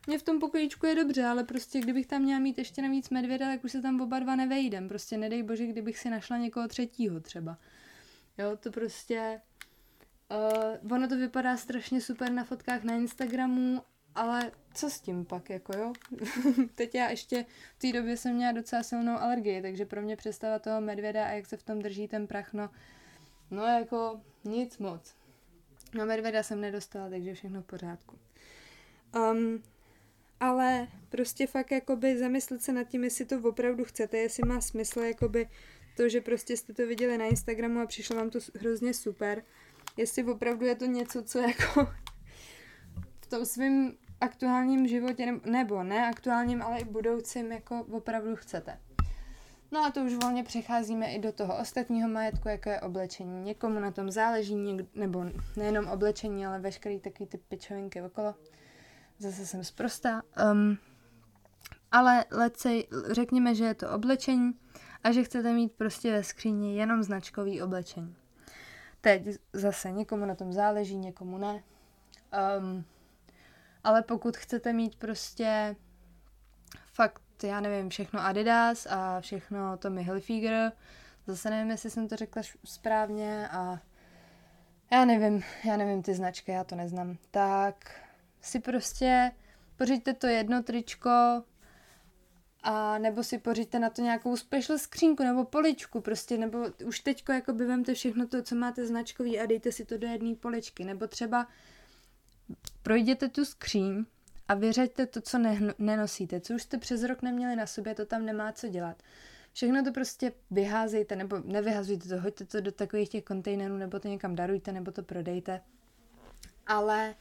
mě 0.07 0.19
v 0.19 0.24
tom 0.24 0.39
pokojíčku 0.39 0.86
je 0.86 0.95
dobře, 0.95 1.25
ale 1.25 1.43
prostě 1.43 1.79
kdybych 1.79 2.07
tam 2.07 2.22
měla 2.22 2.39
mít 2.39 2.57
ještě 2.57 2.81
navíc 2.81 3.10
medvěda, 3.10 3.45
tak 3.48 3.63
už 3.63 3.72
se 3.72 3.81
tam 3.81 4.01
oba 4.01 4.19
dva 4.19 4.36
nevejdem, 4.36 4.88
prostě 4.88 5.17
nedej 5.17 5.43
bože, 5.43 5.65
kdybych 5.65 6.00
si 6.00 6.10
našla 6.10 6.38
někoho 6.38 6.67
třetího 6.67 7.19
třeba. 7.19 7.57
Jo, 8.38 8.57
to 8.57 8.72
prostě... 8.72 9.41
Uh, 10.81 10.93
ono 10.93 11.07
to 11.07 11.17
vypadá 11.17 11.57
strašně 11.57 12.01
super 12.01 12.31
na 12.31 12.43
fotkách 12.43 12.83
na 12.83 12.93
Instagramu, 12.93 13.81
ale 14.15 14.51
co 14.74 14.89
s 14.89 15.01
tím 15.01 15.25
pak, 15.25 15.50
jako 15.50 15.77
jo? 15.77 15.93
Teď 16.75 16.96
já 16.96 17.10
ještě 17.10 17.46
v 17.77 17.79
té 17.79 17.91
době 17.91 18.17
jsem 18.17 18.36
měla 18.36 18.51
docela 18.51 18.84
silnou 18.84 19.17
alergii, 19.17 19.62
takže 19.62 19.86
pro 19.86 20.01
mě 20.01 20.15
představa 20.15 20.60
toho 20.60 20.82
medvěda 20.82 21.25
a 21.25 21.32
jak 21.32 21.46
se 21.46 21.58
v 21.58 21.63
tom 21.63 21.79
drží 21.79 22.08
ten 22.08 22.27
prach, 22.27 22.53
no, 22.53 22.70
no 23.51 23.63
jako 23.65 24.22
nic 24.43 24.77
moc. 24.77 25.15
No 25.96 26.05
medvěda 26.05 26.43
jsem 26.43 26.62
nedostala, 26.62 27.10
takže 27.10 27.34
všechno 27.34 27.62
v 27.62 27.65
pořádku. 27.65 28.20
Um, 29.15 29.63
ale 30.39 30.88
prostě 31.10 31.48
fakt 31.48 31.72
jakoby 31.72 32.17
zamyslet 32.17 32.62
se 32.62 32.74
nad 32.74 32.84
tím, 32.84 33.03
jestli 33.03 33.25
to 33.25 33.39
opravdu 33.39 33.84
chcete, 33.84 34.17
jestli 34.17 34.48
má 34.48 34.62
smysl 34.62 35.00
jakoby 35.00 35.50
to, 35.98 36.10
že 36.10 36.22
prostě 36.22 36.58
jste 36.58 36.74
to 36.74 36.88
viděli 36.88 37.17
na 37.17 37.25
Instagramu 37.25 37.79
a 37.79 37.86
přišlo 37.86 38.15
vám 38.15 38.29
to 38.29 38.39
hrozně 38.60 38.93
super. 38.93 39.43
Jestli 39.98 40.24
opravdu 40.24 40.65
je 40.65 40.75
to 40.75 40.86
něco, 40.86 41.24
co 41.24 41.39
jako 41.39 41.88
v 43.22 43.27
tom 43.27 43.46
svém 43.46 43.98
aktuálním 44.22 44.88
životě, 44.88 45.39
nebo 45.46 45.84
ne 45.84 46.08
aktuálním, 46.08 46.62
ale 46.62 46.79
i 46.79 46.86
budoucím, 46.86 47.51
jako 47.51 47.86
opravdu 47.91 48.36
chcete. 48.36 48.79
No 49.72 49.86
a 49.86 49.91
to 49.91 50.00
už 50.00 50.13
volně 50.13 50.43
přecházíme 50.43 51.13
i 51.13 51.20
do 51.20 51.32
toho 51.32 51.58
ostatního 51.58 52.10
majetku, 52.10 52.48
jako 52.48 52.70
je 52.70 52.82
oblečení. 52.82 53.41
Někomu 53.41 53.79
na 53.79 53.91
tom 53.91 54.12
záleží, 54.12 54.55
něk- 54.55 54.88
nebo 54.96 55.25
nejenom 55.58 55.88
oblečení, 55.88 56.46
ale 56.46 56.60
veškerý 56.60 57.00
takový 57.00 57.27
ty 57.27 57.38
pičovinky 57.38 58.01
okolo. 58.01 58.36
Zase 59.20 59.46
jsem 59.46 59.63
zprostá. 59.63 60.22
Um, 60.51 60.77
ale 61.91 62.25
say, 62.58 62.84
řekněme, 63.12 63.55
že 63.55 63.65
je 63.65 63.74
to 63.74 63.91
oblečení 63.91 64.53
a 65.03 65.12
že 65.12 65.24
chcete 65.24 65.53
mít 65.53 65.72
prostě 65.72 66.12
ve 66.12 66.24
skříni 66.24 66.77
jenom 66.77 67.03
značkový 67.03 67.62
oblečení. 67.62 68.15
Teď 69.01 69.24
zase 69.53 69.91
někomu 69.91 70.25
na 70.25 70.36
tom 70.36 70.53
záleží, 70.53 70.98
někomu 70.98 71.38
ne. 71.38 71.63
Um, 72.60 72.86
ale 73.83 74.01
pokud 74.01 74.37
chcete 74.37 74.73
mít 74.73 74.95
prostě 74.95 75.75
fakt, 76.93 77.21
já 77.43 77.59
nevím, 77.59 77.89
všechno 77.89 78.19
Adidas 78.19 78.85
a 78.89 79.21
všechno 79.21 79.77
Tommy 79.77 80.03
Hilfiger, 80.03 80.71
zase 81.27 81.49
nevím, 81.49 81.71
jestli 81.71 81.89
jsem 81.89 82.07
to 82.07 82.15
řekla 82.15 82.41
správně 82.65 83.49
a 83.49 83.79
já 84.91 85.05
nevím, 85.05 85.43
já 85.65 85.77
nevím 85.77 86.03
ty 86.03 86.13
značky, 86.13 86.51
já 86.51 86.63
to 86.63 86.75
neznám, 86.75 87.17
tak 87.31 88.01
si 88.41 88.59
prostě 88.59 89.31
pořiďte 89.77 90.13
to 90.13 90.27
jedno 90.27 90.63
tričko, 90.63 91.43
a 92.63 92.97
nebo 92.97 93.23
si 93.23 93.37
pořiďte 93.37 93.79
na 93.79 93.89
to 93.89 94.01
nějakou 94.01 94.37
special 94.37 94.77
skřínku 94.77 95.23
nebo 95.23 95.45
poličku 95.45 96.01
prostě, 96.01 96.37
nebo 96.37 96.65
už 96.85 96.99
teďko 96.99 97.31
jako 97.31 97.53
by 97.53 97.65
vemte 97.65 97.93
všechno 97.93 98.27
to, 98.27 98.43
co 98.43 98.55
máte 98.55 98.85
značkový 98.85 99.39
a 99.39 99.45
dejte 99.45 99.71
si 99.71 99.85
to 99.85 99.97
do 99.97 100.07
jedné 100.07 100.35
poličky, 100.35 100.83
nebo 100.83 101.07
třeba 101.07 101.47
projděte 102.83 103.29
tu 103.29 103.45
skříň 103.45 104.05
a 104.48 104.53
vyřaďte 104.53 105.05
to, 105.05 105.22
co 105.22 105.38
ne- 105.38 105.74
nenosíte, 105.79 106.39
co 106.39 106.53
už 106.53 106.63
jste 106.63 106.77
přes 106.77 107.03
rok 107.03 107.22
neměli 107.22 107.55
na 107.55 107.67
sobě, 107.67 107.95
to 107.95 108.05
tam 108.05 108.25
nemá 108.25 108.51
co 108.51 108.67
dělat. 108.67 109.03
Všechno 109.53 109.83
to 109.83 109.91
prostě 109.91 110.31
vyházejte, 110.51 111.15
nebo 111.15 111.39
nevyhazujte 111.45 112.10
to, 112.10 112.22
hoďte 112.22 112.45
to 112.45 112.62
do 112.62 112.72
takových 112.72 113.10
těch 113.10 113.24
kontejnerů, 113.24 113.77
nebo 113.77 114.00
to 114.00 114.07
někam 114.07 114.36
darujte, 114.36 114.72
nebo 114.72 114.91
to 114.91 115.03
prodejte. 115.03 115.62
Ale 116.67 117.15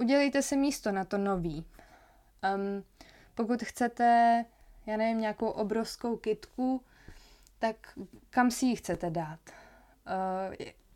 udělejte 0.00 0.42
si 0.42 0.56
místo 0.56 0.92
na 0.92 1.04
to 1.04 1.18
nový. 1.18 1.64
Um, 2.54 2.84
pokud 3.34 3.62
chcete, 3.62 4.44
já 4.86 4.96
nevím, 4.96 5.20
nějakou 5.20 5.46
obrovskou 5.48 6.16
kitku, 6.16 6.82
tak 7.58 7.76
kam 8.30 8.50
si 8.50 8.66
ji 8.66 8.76
chcete 8.76 9.10
dát? 9.10 9.40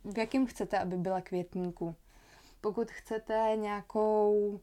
Uh, 0.05 0.13
v 0.13 0.19
jakým 0.19 0.47
chcete, 0.47 0.79
aby 0.79 0.97
byla 0.97 1.21
květníku? 1.21 1.97
Pokud 2.65 2.91
chcete 2.91 3.53
nějakou, 3.57 4.61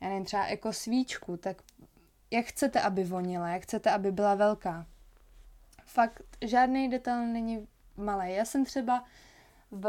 já 0.00 0.08
nevím, 0.08 0.24
třeba 0.24 0.46
jako 0.46 0.72
svíčku, 0.72 1.36
tak 1.36 1.62
jak 2.30 2.46
chcete, 2.46 2.80
aby 2.80 3.04
vonila, 3.04 3.48
jak 3.48 3.62
chcete, 3.62 3.90
aby 3.90 4.12
byla 4.12 4.34
velká? 4.34 4.86
Fakt 5.84 6.22
žádný 6.40 6.90
detail 6.90 7.26
není 7.26 7.68
malý. 7.96 8.34
Já 8.34 8.44
jsem 8.44 8.64
třeba 8.64 9.04
v 9.70 9.88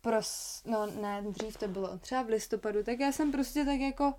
pros, 0.00 0.62
no 0.66 0.86
ne, 0.86 1.22
dřív 1.22 1.56
to 1.56 1.68
bylo 1.68 1.98
třeba 1.98 2.22
v 2.22 2.28
listopadu, 2.28 2.82
tak 2.82 3.00
já 3.00 3.12
jsem 3.12 3.32
prostě 3.32 3.64
tak 3.64 3.80
jako 3.80 4.14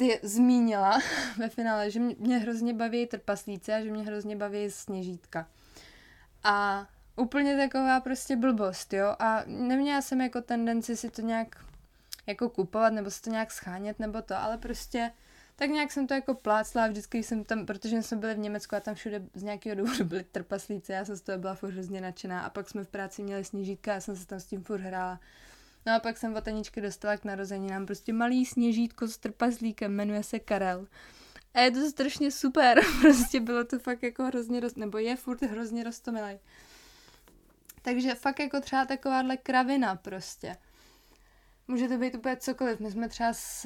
je, 0.00 0.20
zmínila 0.22 0.98
ve 1.38 1.48
finále, 1.48 1.90
že 1.90 2.00
mě, 2.00 2.38
hrozně 2.38 2.74
baví 2.74 3.06
trpaslíci 3.06 3.72
a 3.72 3.80
že 3.80 3.90
mě 3.90 4.04
hrozně 4.04 4.36
baví 4.36 4.70
sněžítka. 4.70 5.48
A 6.42 6.86
úplně 7.16 7.56
taková 7.56 8.00
prostě 8.00 8.36
blbost, 8.36 8.92
jo. 8.92 9.16
A 9.18 9.42
neměla 9.46 10.02
jsem 10.02 10.20
jako 10.20 10.40
tendenci 10.40 10.96
si 10.96 11.10
to 11.10 11.22
nějak 11.22 11.64
jako 12.26 12.48
kupovat 12.50 12.92
nebo 12.92 13.10
si 13.10 13.22
to 13.22 13.30
nějak 13.30 13.50
schánět 13.50 13.98
nebo 13.98 14.22
to, 14.22 14.36
ale 14.36 14.58
prostě 14.58 15.10
tak 15.56 15.70
nějak 15.70 15.92
jsem 15.92 16.06
to 16.06 16.14
jako 16.14 16.34
plácla 16.34 16.84
a 16.84 16.86
vždycky 16.86 17.22
jsem 17.22 17.44
tam, 17.44 17.66
protože 17.66 18.02
jsme 18.02 18.16
byli 18.16 18.34
v 18.34 18.38
Německu 18.38 18.76
a 18.76 18.80
tam 18.80 18.94
všude 18.94 19.22
z 19.34 19.42
nějakého 19.42 19.76
důvodu 19.76 20.04
byli 20.04 20.24
trpaslíci, 20.24 20.92
já 20.92 21.04
jsem 21.04 21.16
z 21.16 21.20
toho 21.20 21.38
byla 21.38 21.54
furt 21.54 21.70
hrozně 21.70 22.00
nadšená 22.00 22.40
a 22.40 22.50
pak 22.50 22.68
jsme 22.68 22.84
v 22.84 22.88
práci 22.88 23.22
měli 23.22 23.44
sněžítka 23.44 23.92
já 23.92 24.00
jsem 24.00 24.16
se 24.16 24.26
tam 24.26 24.40
s 24.40 24.44
tím 24.44 24.64
furt 24.64 24.80
hrála. 24.80 25.20
No 25.86 25.92
a 25.94 26.00
pak 26.00 26.16
jsem 26.16 26.34
od 26.34 26.48
Aničky 26.48 26.80
dostala 26.80 27.16
k 27.16 27.24
narozeninám 27.24 27.86
prostě 27.86 28.12
malý 28.12 28.46
sněžítko 28.46 29.08
s 29.08 29.18
trpaslíkem, 29.18 29.92
jmenuje 29.92 30.22
se 30.22 30.38
Karel. 30.38 30.86
A 31.54 31.60
je 31.60 31.70
to 31.70 31.90
strašně 31.90 32.30
super, 32.30 32.80
prostě 33.00 33.40
bylo 33.40 33.64
to 33.64 33.78
fakt 33.78 34.02
jako 34.02 34.24
hrozně, 34.24 34.60
roz... 34.60 34.74
nebo 34.74 34.98
je 34.98 35.16
furt 35.16 35.42
hrozně 35.42 35.84
roztomilej. 35.84 36.38
Takže 37.86 38.14
fakt 38.14 38.40
jako 38.40 38.60
třeba 38.60 38.84
takováhle 38.84 39.36
kravina 39.36 39.96
prostě. 39.96 40.56
Může 41.68 41.88
to 41.88 41.98
být 41.98 42.14
úplně 42.14 42.36
cokoliv. 42.36 42.80
My 42.80 42.90
jsme 42.90 43.08
třeba 43.08 43.32
s, 43.32 43.64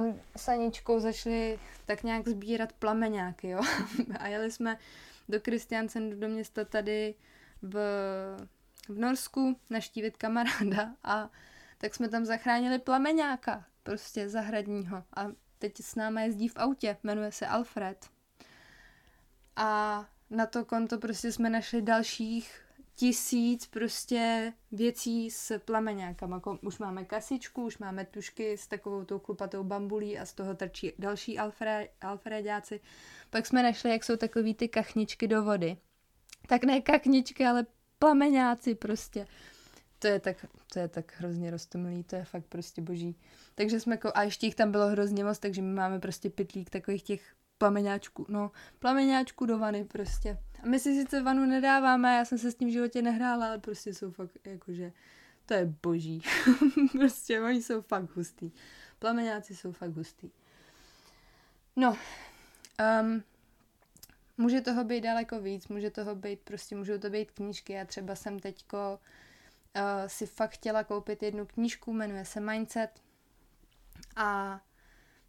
uh, 0.00 0.14
s 0.36 1.00
začali 1.00 1.58
tak 1.86 2.02
nějak 2.02 2.28
sbírat 2.28 2.72
plameňáky, 2.72 3.48
jo. 3.48 3.60
a 4.18 4.28
jeli 4.28 4.50
jsme 4.50 4.78
do 5.28 5.40
Kristiansen 5.40 6.20
do 6.20 6.28
města 6.28 6.64
tady 6.64 7.14
v, 7.62 7.74
v 8.88 8.98
Norsku 8.98 9.56
naštívit 9.70 10.16
kamaráda 10.16 10.94
a 11.04 11.30
tak 11.78 11.94
jsme 11.94 12.08
tam 12.08 12.24
zachránili 12.24 12.78
plameňáka, 12.78 13.64
prostě 13.82 14.28
zahradního. 14.28 15.04
A 15.16 15.26
teď 15.58 15.80
s 15.80 15.94
náma 15.94 16.20
jezdí 16.20 16.48
v 16.48 16.56
autě, 16.56 16.96
jmenuje 17.02 17.32
se 17.32 17.46
Alfred. 17.46 18.06
A 19.56 20.04
na 20.30 20.46
to 20.46 20.64
konto 20.64 20.98
prostě 20.98 21.32
jsme 21.32 21.50
našli 21.50 21.82
dalších 21.82 22.62
tisíc 23.02 23.66
prostě 23.66 24.52
věcí 24.72 25.30
s 25.30 25.58
plameňákama. 25.58 26.36
Jako 26.36 26.58
už 26.62 26.78
máme 26.78 27.04
kasičku, 27.04 27.64
už 27.64 27.78
máme 27.78 28.04
tušky 28.04 28.58
s 28.58 28.66
takovou 28.66 29.04
tou 29.04 29.18
klupatou 29.18 29.64
bambulí 29.64 30.18
a 30.18 30.26
z 30.26 30.32
toho 30.32 30.54
trčí 30.54 30.92
další 30.98 31.38
alfre, 31.38 31.88
alfredáci. 32.00 32.80
Pak 33.30 33.46
jsme 33.46 33.62
našli, 33.62 33.90
jak 33.90 34.04
jsou 34.04 34.16
takový 34.16 34.54
ty 34.54 34.68
kachničky 34.68 35.28
do 35.28 35.42
vody. 35.42 35.76
Tak 36.46 36.64
ne 36.64 36.80
kachničky, 36.80 37.46
ale 37.46 37.66
plameňáci 37.98 38.74
prostě. 38.74 39.26
To 39.98 40.06
je 40.06 40.20
tak, 40.20 40.46
to 40.72 40.78
je 40.78 40.88
tak 40.88 41.12
hrozně 41.16 41.50
roztomilý, 41.50 42.04
to 42.04 42.16
je 42.16 42.24
fakt 42.24 42.46
prostě 42.48 42.82
boží. 42.82 43.16
Takže 43.54 43.80
jsme 43.80 43.94
jako, 43.94 44.12
a 44.14 44.22
ještě 44.22 44.46
jich 44.46 44.54
tam 44.54 44.70
bylo 44.70 44.88
hrozně 44.88 45.24
moc, 45.24 45.38
takže 45.38 45.62
my 45.62 45.74
máme 45.74 46.00
prostě 46.00 46.30
pytlík 46.30 46.70
takových 46.70 47.02
těch 47.02 47.34
plameňáčků, 47.62 48.26
no, 48.28 48.50
plameňáčků 48.78 49.46
do 49.46 49.58
vany 49.58 49.84
prostě. 49.84 50.38
A 50.62 50.66
my 50.66 50.78
si 50.78 50.94
sice 50.94 51.22
vanu 51.22 51.46
nedáváme, 51.46 52.16
já 52.16 52.24
jsem 52.24 52.38
se 52.38 52.50
s 52.50 52.54
tím 52.54 52.68
v 52.68 52.72
životě 52.72 53.02
nehrála, 53.02 53.46
ale 53.46 53.58
prostě 53.58 53.94
jsou 53.94 54.10
fakt, 54.10 54.38
jakože, 54.44 54.92
to 55.46 55.54
je 55.54 55.74
boží. 55.82 56.22
prostě 56.92 57.40
oni 57.40 57.62
jsou 57.62 57.82
fakt 57.82 58.16
hustý. 58.16 58.52
Plameňáci 58.98 59.56
jsou 59.56 59.72
fakt 59.72 59.90
hustý. 59.90 60.30
No, 61.76 61.96
um, 63.02 63.22
může 64.38 64.60
toho 64.60 64.84
být 64.84 65.00
daleko 65.00 65.40
víc, 65.40 65.68
může 65.68 65.90
toho 65.90 66.14
být, 66.14 66.40
prostě 66.40 66.76
můžou 66.76 66.98
to 66.98 67.10
být 67.10 67.30
knížky. 67.30 67.72
Já 67.72 67.84
třeba 67.84 68.14
jsem 68.14 68.40
teďko 68.40 68.98
uh, 69.76 69.82
si 70.06 70.26
fakt 70.26 70.50
chtěla 70.50 70.84
koupit 70.84 71.22
jednu 71.22 71.46
knížku, 71.46 71.92
jmenuje 71.92 72.24
se 72.24 72.40
Mindset. 72.40 73.00
A 74.16 74.60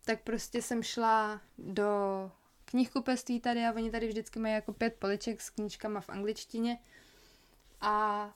tak 0.05 0.21
prostě 0.21 0.61
jsem 0.61 0.83
šla 0.83 1.41
do 1.57 2.31
knihkupectví 2.65 3.39
tady 3.39 3.65
a 3.65 3.73
oni 3.73 3.91
tady 3.91 4.07
vždycky 4.07 4.39
mají 4.39 4.53
jako 4.53 4.73
pět 4.73 4.93
poliček 4.99 5.41
s 5.41 5.49
knížkama 5.49 6.01
v 6.01 6.09
angličtině 6.09 6.79
a 7.81 8.29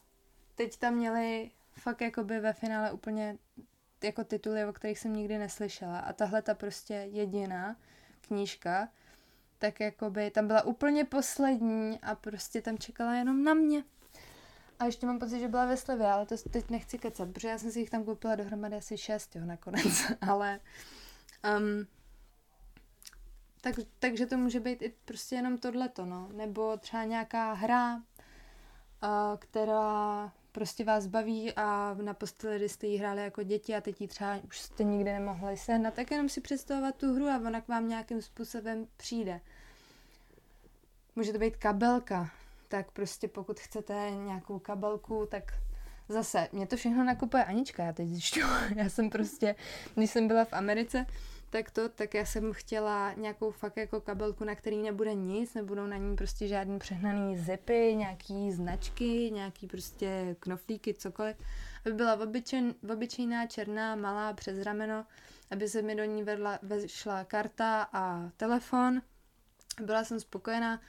teď 0.55 0.77
tam 0.77 0.93
měli 0.93 1.51
fakt 1.73 2.01
jakoby 2.01 2.39
ve 2.39 2.53
finále 2.53 2.91
úplně 2.91 3.37
jako 4.03 4.23
tituly, 4.23 4.65
o 4.65 4.73
kterých 4.73 4.99
jsem 4.99 5.15
nikdy 5.15 5.37
neslyšela 5.37 5.99
a 5.99 6.13
tahle 6.13 6.41
ta 6.41 6.53
prostě 6.53 6.93
jediná 6.93 7.75
knížka, 8.21 8.89
tak 9.57 9.79
jakoby 9.79 10.31
tam 10.31 10.47
byla 10.47 10.61
úplně 10.61 11.05
poslední 11.05 11.99
a 11.99 12.15
prostě 12.15 12.61
tam 12.61 12.77
čekala 12.77 13.15
jenom 13.15 13.43
na 13.43 13.53
mě. 13.53 13.83
A 14.79 14.85
ještě 14.85 15.05
mám 15.05 15.19
pocit, 15.19 15.39
že 15.39 15.47
byla 15.47 15.65
ve 15.65 15.77
slevě, 15.77 16.07
ale 16.07 16.25
to 16.25 16.35
teď 16.37 16.69
nechci 16.69 16.97
kecat, 16.97 17.29
protože 17.29 17.47
já 17.47 17.57
jsem 17.57 17.71
si 17.71 17.79
jich 17.79 17.89
tam 17.89 18.03
koupila 18.03 18.35
dohromady 18.35 18.75
asi 18.75 18.97
šest, 18.97 19.35
jo, 19.35 19.45
nakonec, 19.45 20.11
ale 20.21 20.59
um, 21.57 21.87
tak, 23.61 23.75
takže 23.99 24.25
to 24.25 24.37
může 24.37 24.59
být 24.59 24.81
i 24.81 24.93
prostě 25.05 25.35
jenom 25.35 25.57
tohleto, 25.57 26.05
no. 26.05 26.29
Nebo 26.33 26.77
třeba 26.77 27.03
nějaká 27.03 27.53
hra, 27.53 27.95
uh, 27.95 28.01
která 29.39 30.31
prostě 30.51 30.83
vás 30.83 31.07
baví 31.07 31.53
a 31.53 31.95
na 32.01 32.13
posteli, 32.13 32.55
kdy 32.55 32.69
jste 32.69 32.87
jí 32.87 32.97
hráli 32.97 33.23
jako 33.23 33.43
děti 33.43 33.75
a 33.75 33.81
teď 33.81 34.01
ji 34.01 34.07
třeba 34.07 34.39
už 34.47 34.59
jste 34.59 34.83
nikdy 34.83 35.11
nemohli 35.11 35.57
sehnat, 35.57 35.93
tak 35.93 36.11
jenom 36.11 36.29
si 36.29 36.41
představovat 36.41 36.95
tu 36.95 37.13
hru 37.13 37.27
a 37.27 37.37
ona 37.37 37.61
k 37.61 37.67
vám 37.67 37.87
nějakým 37.87 38.21
způsobem 38.21 38.87
přijde. 38.97 39.41
Může 41.15 41.33
to 41.33 41.39
být 41.39 41.57
kabelka, 41.57 42.29
tak 42.67 42.91
prostě 42.91 43.27
pokud 43.27 43.59
chcete 43.59 44.11
nějakou 44.11 44.59
kabelku, 44.59 45.27
tak 45.31 45.43
zase, 46.09 46.47
mě 46.51 46.67
to 46.67 46.75
všechno 46.75 47.03
nakupuje 47.03 47.45
Anička, 47.45 47.83
já 47.83 47.93
teď 47.93 48.07
zjišťu. 48.07 48.39
Já 48.75 48.89
jsem 48.89 49.09
prostě, 49.09 49.55
když 49.95 50.11
jsem 50.11 50.27
byla 50.27 50.45
v 50.45 50.53
Americe, 50.53 51.05
tak 51.49 51.71
to, 51.71 51.89
tak 51.89 52.13
já 52.13 52.25
jsem 52.25 52.53
chtěla 52.53 53.13
nějakou 53.13 53.51
fakt 53.51 53.77
jako 53.77 54.01
kabelku, 54.01 54.43
na 54.43 54.55
který 54.55 54.77
nebude 54.77 55.13
nic, 55.13 55.53
nebudou 55.53 55.85
na 55.85 55.97
ní 55.97 56.15
prostě 56.15 56.47
žádný 56.47 56.79
přehnaný 56.79 57.37
zipy, 57.37 57.95
nějaký 57.95 58.51
značky, 58.51 59.31
nějaký 59.33 59.67
prostě 59.67 60.35
knoflíky, 60.39 60.93
cokoliv, 60.93 61.37
aby 61.85 61.95
byla 61.95 62.15
obyčejn, 62.15 62.75
obyčejná 62.91 63.47
černá, 63.47 63.95
malá, 63.95 64.33
přes 64.33 64.61
rameno, 64.61 65.05
aby 65.51 65.69
se 65.69 65.81
mi 65.81 65.95
do 65.95 66.03
ní 66.03 66.23
vedla, 66.23 66.59
vešla 66.61 67.23
karta 67.23 67.89
a 67.93 68.29
telefon. 68.37 69.01
Byla 69.81 70.03
jsem 70.03 70.19
spokojená 70.19 70.81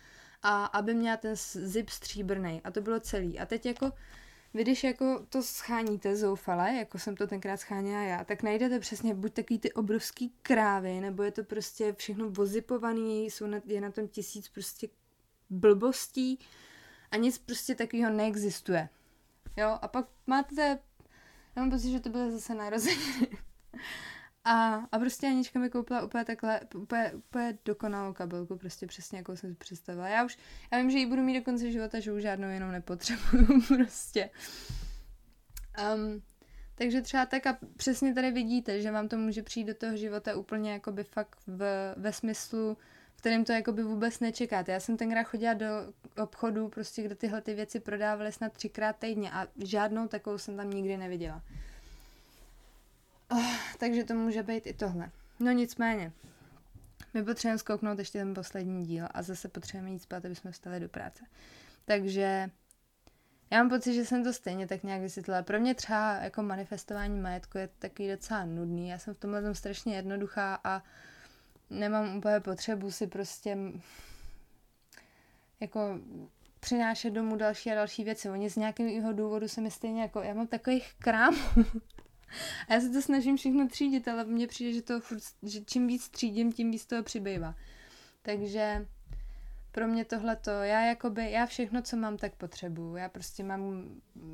a 0.42 0.64
aby 0.64 0.94
měla 0.94 1.16
ten 1.16 1.32
zip 1.54 1.90
stříbrný 1.90 2.60
a 2.64 2.70
to 2.70 2.80
bylo 2.80 3.00
celý. 3.00 3.38
A 3.38 3.46
teď 3.46 3.66
jako 3.66 3.92
vy 4.54 4.62
když 4.62 4.84
jako 4.84 5.26
to 5.28 5.42
scháníte 5.42 6.16
zoufale, 6.16 6.74
jako 6.74 6.98
jsem 6.98 7.16
to 7.16 7.26
tenkrát 7.26 7.60
scháněla 7.60 8.02
já, 8.02 8.24
tak 8.24 8.42
najdete 8.42 8.80
přesně 8.80 9.14
buď 9.14 9.32
takový 9.32 9.58
ty 9.58 9.72
obrovský 9.72 10.32
krávy, 10.42 11.00
nebo 11.00 11.22
je 11.22 11.30
to 11.30 11.44
prostě 11.44 11.92
všechno 11.92 12.30
vozipovaný, 12.30 13.26
jsou 13.26 13.46
na, 13.46 13.60
je 13.66 13.80
na 13.80 13.90
tom 13.90 14.08
tisíc 14.08 14.48
prostě 14.48 14.88
blbostí 15.50 16.38
a 17.10 17.16
nic 17.16 17.38
prostě 17.38 17.74
takového 17.74 18.10
neexistuje. 18.10 18.88
Jo, 19.56 19.78
a 19.82 19.88
pak 19.88 20.06
máte, 20.26 20.78
já 21.56 21.62
mám 21.62 21.70
pocit, 21.70 21.90
že 21.90 22.00
to 22.00 22.08
byly 22.08 22.32
zase 22.32 22.54
narozeniny. 22.54 23.28
A, 24.50 24.74
a 24.92 24.98
prostě 24.98 25.26
Anička 25.26 25.58
mi 25.58 25.70
koupila 25.70 26.02
úplně 26.02 26.24
takhle, 26.24 26.60
úplně, 26.74 27.12
úplně 27.14 27.58
dokonalou 27.64 28.12
kabelku, 28.12 28.58
prostě 28.58 28.86
přesně 28.86 29.18
jako 29.18 29.36
jsem 29.36 29.50
si 29.50 29.56
představila. 29.56 30.08
Já 30.08 30.24
už, 30.24 30.38
já 30.72 30.78
vím, 30.78 30.90
že 30.90 30.98
ji 30.98 31.06
budu 31.06 31.22
mít 31.22 31.38
do 31.38 31.44
konce 31.44 31.72
života, 31.72 32.00
že 32.00 32.12
už 32.12 32.22
žádnou 32.22 32.48
jenom 32.48 32.72
nepotřebuju 32.72 33.62
prostě. 33.68 34.30
Um, 35.94 36.22
takže 36.74 37.02
třeba 37.02 37.26
tak 37.26 37.46
a 37.46 37.58
přesně 37.76 38.14
tady 38.14 38.30
vidíte, 38.30 38.82
že 38.82 38.90
vám 38.90 39.08
to 39.08 39.16
může 39.16 39.42
přijít 39.42 39.64
do 39.64 39.74
toho 39.74 39.96
života 39.96 40.36
úplně 40.36 40.72
jakoby 40.72 41.04
fakt 41.04 41.38
v, 41.46 41.94
ve 41.96 42.12
smyslu, 42.12 42.76
v 43.14 43.18
kterém 43.18 43.44
to 43.44 43.52
jakoby 43.52 43.82
vůbec 43.82 44.20
nečekáte. 44.20 44.72
Já 44.72 44.80
jsem 44.80 44.96
tenkrát 44.96 45.22
chodila 45.22 45.54
do 45.54 45.66
obchodu, 46.22 46.68
prostě, 46.68 47.02
kde 47.02 47.14
tyhle 47.14 47.40
ty 47.40 47.54
věci 47.54 47.80
prodávaly 47.80 48.32
snad 48.32 48.52
třikrát 48.52 48.96
týdně 48.96 49.30
a 49.30 49.46
žádnou 49.64 50.08
takovou 50.08 50.38
jsem 50.38 50.56
tam 50.56 50.70
nikdy 50.70 50.96
neviděla. 50.96 51.42
Oh, 53.30 53.56
takže 53.78 54.04
to 54.04 54.14
může 54.14 54.42
být 54.42 54.66
i 54.66 54.74
tohle. 54.74 55.10
No 55.40 55.50
nicméně, 55.52 56.12
my 57.14 57.24
potřebujeme 57.24 57.58
zkouknout 57.58 57.98
ještě 57.98 58.18
ten 58.18 58.34
poslední 58.34 58.86
díl 58.86 59.06
a 59.10 59.22
zase 59.22 59.48
potřebujeme 59.48 59.90
jít 59.90 60.02
spát, 60.02 60.24
aby 60.24 60.34
jsme 60.34 60.52
vstali 60.52 60.80
do 60.80 60.88
práce. 60.88 61.24
Takže 61.84 62.50
já 63.50 63.58
mám 63.58 63.68
pocit, 63.68 63.94
že 63.94 64.04
jsem 64.04 64.24
to 64.24 64.32
stejně 64.32 64.66
tak 64.66 64.82
nějak 64.82 65.00
vysvětlila. 65.00 65.42
Pro 65.42 65.60
mě 65.60 65.74
třeba 65.74 66.14
jako 66.14 66.42
manifestování 66.42 67.20
majetku 67.20 67.58
je 67.58 67.68
takový 67.78 68.08
docela 68.08 68.44
nudný. 68.44 68.88
Já 68.88 68.98
jsem 68.98 69.14
v 69.14 69.18
tomhle 69.18 69.42
tom 69.42 69.54
strašně 69.54 69.96
jednoduchá 69.96 70.60
a 70.64 70.82
nemám 71.70 72.16
úplně 72.16 72.40
potřebu 72.40 72.90
si 72.90 73.06
prostě 73.06 73.58
jako 75.60 75.98
přinášet 76.60 77.10
domů 77.10 77.36
další 77.36 77.72
a 77.72 77.74
další 77.74 78.04
věci. 78.04 78.30
Oni 78.30 78.50
z 78.50 78.56
nějakého 78.56 79.12
důvodu 79.12 79.48
se 79.48 79.60
mi 79.60 79.70
stejně 79.70 80.02
jako, 80.02 80.22
já 80.22 80.34
mám 80.34 80.46
takových 80.46 80.94
krámů. 80.98 81.38
A 82.68 82.74
já 82.74 82.80
se 82.80 82.90
to 82.90 83.02
snažím 83.02 83.36
všechno 83.36 83.68
třídit, 83.68 84.08
ale 84.08 84.24
mně 84.24 84.46
přijde, 84.46 84.72
že 84.72 84.82
to 84.82 85.00
furt, 85.00 85.22
že 85.42 85.60
čím 85.60 85.86
víc 85.86 86.08
třídím, 86.08 86.52
tím 86.52 86.70
víc 86.70 86.86
toho 86.86 87.02
přibývá. 87.02 87.54
Takže 88.22 88.86
pro 89.72 89.88
mě 89.88 90.04
tohle 90.04 90.36
to, 90.36 90.50
já 90.50 90.80
jakoby, 90.84 91.30
já 91.30 91.46
všechno, 91.46 91.82
co 91.82 91.96
mám, 91.96 92.16
tak 92.16 92.34
potřebuju. 92.34 92.96
Já 92.96 93.08
prostě 93.08 93.44
mám 93.44 93.62
uh, 93.62 94.32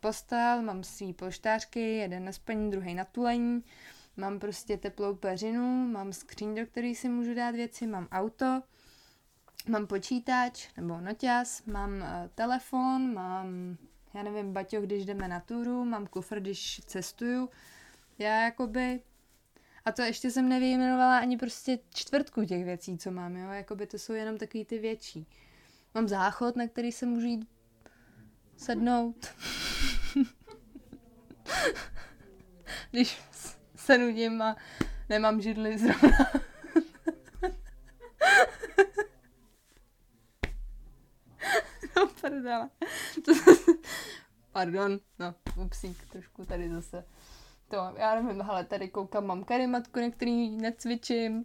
postel, 0.00 0.62
mám 0.62 0.84
svý 0.84 1.12
poštářky, 1.12 1.80
jeden 1.80 2.24
na 2.24 2.32
spaní, 2.32 2.70
druhý 2.70 2.94
na 2.94 3.04
tulení, 3.04 3.64
mám 4.16 4.38
prostě 4.38 4.76
teplou 4.76 5.14
peřinu, 5.14 5.88
mám 5.88 6.12
skříň, 6.12 6.54
do 6.54 6.66
které 6.66 6.94
si 6.94 7.08
můžu 7.08 7.34
dát 7.34 7.50
věci, 7.50 7.86
mám 7.86 8.08
auto, 8.12 8.62
mám 9.68 9.86
počítač 9.86 10.68
nebo 10.76 11.00
noťas, 11.00 11.64
mám 11.64 11.94
uh, 11.94 12.06
telefon, 12.34 13.14
mám, 13.14 13.76
já 14.16 14.22
nevím, 14.22 14.52
baťoch, 14.52 14.84
když 14.84 15.04
jdeme 15.04 15.28
na 15.28 15.40
túru, 15.40 15.84
mám 15.84 16.06
kufr, 16.06 16.40
když 16.40 16.80
cestuju. 16.86 17.48
Já 18.18 18.44
jakoby 18.44 19.00
a 19.84 19.92
to 19.92 20.02
ještě 20.02 20.30
jsem 20.30 20.48
nevyjmenovala 20.48 21.18
ani 21.18 21.36
prostě 21.36 21.78
čtvrtku 21.94 22.44
těch 22.44 22.64
věcí, 22.64 22.98
co 22.98 23.10
mám, 23.10 23.36
jo, 23.36 23.50
jakoby 23.50 23.86
to 23.86 23.98
jsou 23.98 24.12
jenom 24.12 24.38
takový 24.38 24.64
ty 24.64 24.78
větší. 24.78 25.26
Mám 25.94 26.08
záchod, 26.08 26.56
na 26.56 26.66
který 26.68 26.92
se 26.92 27.06
můžu 27.06 27.26
jít 27.26 27.48
sednout. 28.56 29.26
Když 32.90 33.22
se 33.76 33.98
nudím 33.98 34.42
a 34.42 34.56
nemám 35.08 35.40
židli 35.40 35.78
zrovna. 35.78 36.18
No, 42.46 42.70
pardon. 44.52 45.00
No, 45.18 45.34
upsík 45.56 46.08
trošku 46.10 46.46
tady 46.46 46.70
zase 46.70 47.04
to, 47.68 47.94
já 47.96 48.14
nevím, 48.14 48.42
hele, 48.42 48.64
tady 48.64 48.88
koukám, 48.88 49.26
mám 49.26 49.44
karimatku, 49.44 50.00
na 50.00 50.10
který 50.10 50.50
necvičím. 50.50 51.44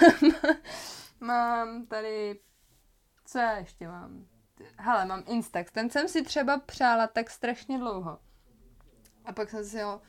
mám 1.20 1.86
tady, 1.86 2.40
co 3.24 3.38
já 3.38 3.58
ještě 3.58 3.88
mám? 3.88 4.26
Hele, 4.76 5.06
mám 5.06 5.22
Instax, 5.26 5.72
ten 5.72 5.90
jsem 5.90 6.08
si 6.08 6.22
třeba 6.22 6.58
přála 6.58 7.06
tak 7.06 7.30
strašně 7.30 7.78
dlouho. 7.78 8.18
A 9.24 9.32
pak 9.32 9.50
jsem 9.50 9.64
si 9.64 9.80
ho, 9.80 10.00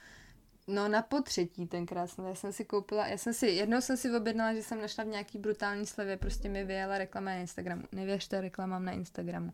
no 0.67 0.87
na 0.87 1.01
potřetí 1.01 1.67
tenkrát, 1.67 2.09
já 2.27 2.35
jsem 2.35 2.53
si 2.53 2.65
koupila, 2.65 3.07
já 3.07 3.17
jsem 3.17 3.33
si, 3.33 3.47
jednou 3.47 3.81
jsem 3.81 3.97
si 3.97 4.15
objednala, 4.15 4.53
že 4.53 4.63
jsem 4.63 4.81
našla 4.81 5.03
v 5.03 5.07
nějaký 5.07 5.37
brutální 5.37 5.85
slevě, 5.85 6.17
prostě 6.17 6.49
mi 6.49 6.63
vyjela 6.63 6.97
reklama 6.97 7.31
na 7.31 7.37
Instagramu. 7.37 7.83
Nevěřte 7.91 8.41
reklamám 8.41 8.85
na 8.85 8.91
Instagramu. 8.91 9.53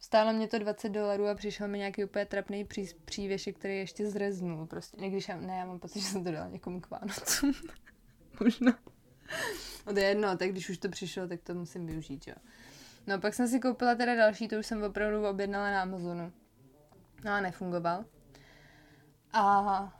Stálo 0.00 0.32
mě 0.32 0.48
to 0.48 0.58
20 0.58 0.88
dolarů 0.88 1.28
a 1.28 1.34
přišel 1.34 1.68
mi 1.68 1.78
nějaký 1.78 2.04
úplně 2.04 2.26
trapný 2.26 2.64
pří, 2.64 2.88
přívěšek, 3.04 3.58
který 3.58 3.78
ještě 3.78 4.10
zreznul. 4.10 4.66
Prostě, 4.66 5.08
když 5.08 5.28
já, 5.28 5.36
ne, 5.36 5.56
já 5.56 5.66
mám 5.66 5.78
pocit, 5.78 6.00
že 6.00 6.06
jsem 6.06 6.24
to 6.24 6.30
dala 6.30 6.48
někomu 6.48 6.80
k 6.80 6.90
Vánocům. 6.90 7.52
Možná. 8.40 8.78
No 9.86 9.92
to 9.92 9.98
je 9.98 10.04
jedno, 10.04 10.36
tak 10.36 10.50
když 10.50 10.70
už 10.70 10.78
to 10.78 10.88
přišlo, 10.88 11.28
tak 11.28 11.40
to 11.40 11.54
musím 11.54 11.86
využít, 11.86 12.26
jo. 12.26 12.34
No 13.06 13.20
pak 13.20 13.34
jsem 13.34 13.48
si 13.48 13.60
koupila 13.60 13.94
teda 13.94 14.14
další, 14.14 14.48
to 14.48 14.58
už 14.58 14.66
jsem 14.66 14.82
opravdu 14.82 15.28
objednala 15.28 15.70
na 15.70 15.82
Amazonu. 15.82 16.32
No 17.24 17.32
a 17.32 17.40
nefungoval. 17.40 18.04
A 19.32 19.99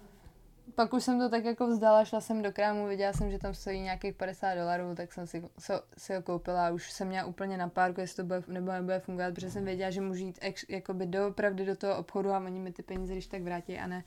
pak 0.75 0.93
už 0.93 1.05
jsem 1.05 1.19
to 1.19 1.29
tak 1.29 1.45
jako 1.45 1.67
vzdala, 1.67 2.05
šla 2.05 2.21
jsem 2.21 2.43
do 2.43 2.53
krámu, 2.53 2.87
viděla 2.87 3.13
jsem, 3.13 3.31
že 3.31 3.39
tam 3.39 3.55
stojí 3.55 3.81
nějakých 3.81 4.15
50 4.15 4.55
dolarů, 4.55 4.95
tak 4.95 5.13
jsem 5.13 5.27
si, 5.27 5.43
so, 5.59 5.85
si 5.99 6.15
ho 6.15 6.23
koupila 6.23 6.67
a 6.67 6.71
už 6.71 6.91
jsem 6.91 7.09
měla 7.09 7.27
úplně 7.27 7.57
na 7.57 7.69
párku, 7.69 8.01
jestli 8.01 8.17
to 8.17 8.25
bude 8.25 8.43
nebo 8.49 8.73
nebude 8.73 9.01
fungovat, 9.01 9.35
protože 9.35 9.51
jsem 9.51 9.65
věděla, 9.65 9.91
že 9.91 10.01
můžu 10.01 10.25
jít 10.25 10.39
ex, 10.41 10.65
jakoby 10.69 11.07
doopravdy 11.07 11.65
do 11.65 11.77
toho 11.77 11.97
obchodu 11.97 12.31
a 12.31 12.39
oni 12.39 12.61
mi 12.61 12.73
ty 12.73 12.83
peníze 12.83 13.13
když 13.13 13.27
tak 13.27 13.43
vrátí 13.43 13.79
a 13.79 13.87
ne 13.87 14.05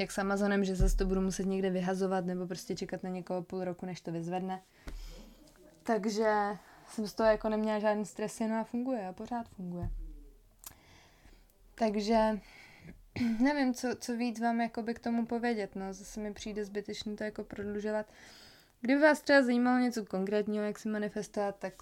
jak 0.00 0.10
s 0.10 0.18
Amazonem, 0.18 0.64
že 0.64 0.76
zase 0.76 0.96
to 0.96 1.04
budu 1.04 1.20
muset 1.20 1.46
někde 1.46 1.70
vyhazovat 1.70 2.24
nebo 2.24 2.46
prostě 2.46 2.76
čekat 2.76 3.02
na 3.02 3.10
někoho 3.10 3.42
půl 3.42 3.64
roku, 3.64 3.86
než 3.86 4.00
to 4.00 4.12
vyzvedne. 4.12 4.62
Takže 5.82 6.58
jsem 6.88 7.06
z 7.06 7.12
toho 7.12 7.30
jako 7.30 7.48
neměla 7.48 7.78
žádný 7.78 8.06
stres, 8.06 8.40
jenom 8.40 8.58
a 8.58 8.64
funguje 8.64 9.08
a 9.08 9.12
pořád 9.12 9.48
funguje. 9.48 9.90
Takže 11.74 12.40
nevím, 13.40 13.74
co, 13.74 13.88
co 14.00 14.16
víc 14.16 14.40
vám 14.40 14.60
jakoby 14.60 14.94
k 14.94 14.98
tomu 14.98 15.26
povědět, 15.26 15.76
no, 15.76 15.92
zase 15.92 16.20
mi 16.20 16.32
přijde 16.32 16.64
zbytečný 16.64 17.16
to 17.16 17.24
jako 17.24 17.44
prodlužovat. 17.44 18.06
Kdyby 18.80 19.00
vás 19.00 19.20
třeba 19.20 19.42
zajímalo 19.42 19.78
něco 19.78 20.04
konkrétního, 20.04 20.64
jak 20.64 20.78
se 20.78 20.88
manifestovat, 20.88 21.56
tak 21.58 21.74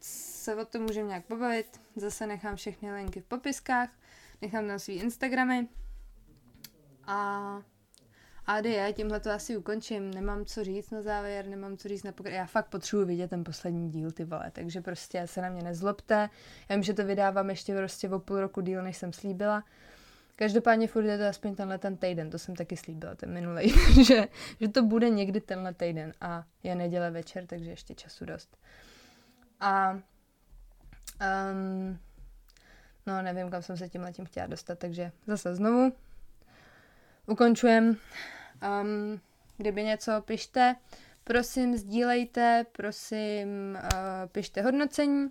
se 0.00 0.54
o 0.54 0.64
tom 0.64 0.82
můžeme 0.82 1.08
nějak 1.08 1.24
pobavit. 1.24 1.80
Zase 1.96 2.26
nechám 2.26 2.56
všechny 2.56 2.92
linky 2.92 3.20
v 3.20 3.24
popiskách, 3.24 3.90
nechám 4.42 4.66
na 4.66 4.78
svý 4.78 4.94
Instagramy 4.94 5.68
a 7.06 7.62
a 8.46 8.58
je, 8.58 8.92
tímhle 8.92 9.20
to 9.20 9.30
asi 9.30 9.56
ukončím. 9.56 10.10
Nemám 10.10 10.44
co 10.44 10.64
říct 10.64 10.90
na 10.90 11.02
závěr, 11.02 11.46
nemám 11.46 11.76
co 11.76 11.88
říct 11.88 12.02
na 12.02 12.12
pokr... 12.12 12.30
Já 12.30 12.46
fakt 12.46 12.68
potřebuji 12.68 13.04
vidět 13.06 13.28
ten 13.28 13.44
poslední 13.44 13.90
díl, 13.90 14.10
ty 14.10 14.24
vole, 14.24 14.50
takže 14.52 14.80
prostě 14.80 15.26
se 15.26 15.42
na 15.42 15.48
mě 15.48 15.62
nezlobte. 15.62 16.30
Já 16.68 16.76
vím, 16.76 16.82
že 16.82 16.94
to 16.94 17.04
vydávám 17.04 17.50
ještě 17.50 17.76
prostě 17.76 18.08
o 18.08 18.18
půl 18.18 18.40
roku 18.40 18.60
díl, 18.60 18.82
než 18.82 18.96
jsem 18.96 19.12
slíbila, 19.12 19.64
Každopádně 20.40 20.88
furt 20.88 21.04
je 21.04 21.18
to 21.18 21.24
aspoň 21.24 21.54
tenhle 21.54 21.78
ten 21.78 21.96
týden, 21.96 22.30
to 22.30 22.38
jsem 22.38 22.56
taky 22.56 22.76
slíbila, 22.76 23.14
ten 23.14 23.32
minulý, 23.32 23.74
že, 24.04 24.28
že 24.60 24.68
to 24.68 24.82
bude 24.82 25.10
někdy 25.10 25.40
tenhle 25.40 25.74
týden 25.74 26.12
a 26.20 26.44
je 26.62 26.74
neděle 26.74 27.10
večer, 27.10 27.46
takže 27.46 27.70
ještě 27.70 27.94
času 27.94 28.24
dost. 28.24 28.56
A 29.60 29.92
um, 29.92 31.98
no 33.06 33.22
nevím, 33.22 33.50
kam 33.50 33.62
jsem 33.62 33.76
se 33.76 33.88
tím 33.88 34.02
letím 34.02 34.24
chtěla 34.24 34.46
dostat, 34.46 34.78
takže 34.78 35.12
zase 35.26 35.54
znovu 35.54 35.92
ukončujem. 37.26 37.96
Um, 38.82 39.20
kdyby 39.56 39.84
něco, 39.84 40.22
pište, 40.22 40.76
prosím, 41.24 41.76
sdílejte, 41.76 42.66
prosím, 42.72 43.78
uh, 43.82 43.88
pište 44.26 44.62
hodnocení, 44.62 45.28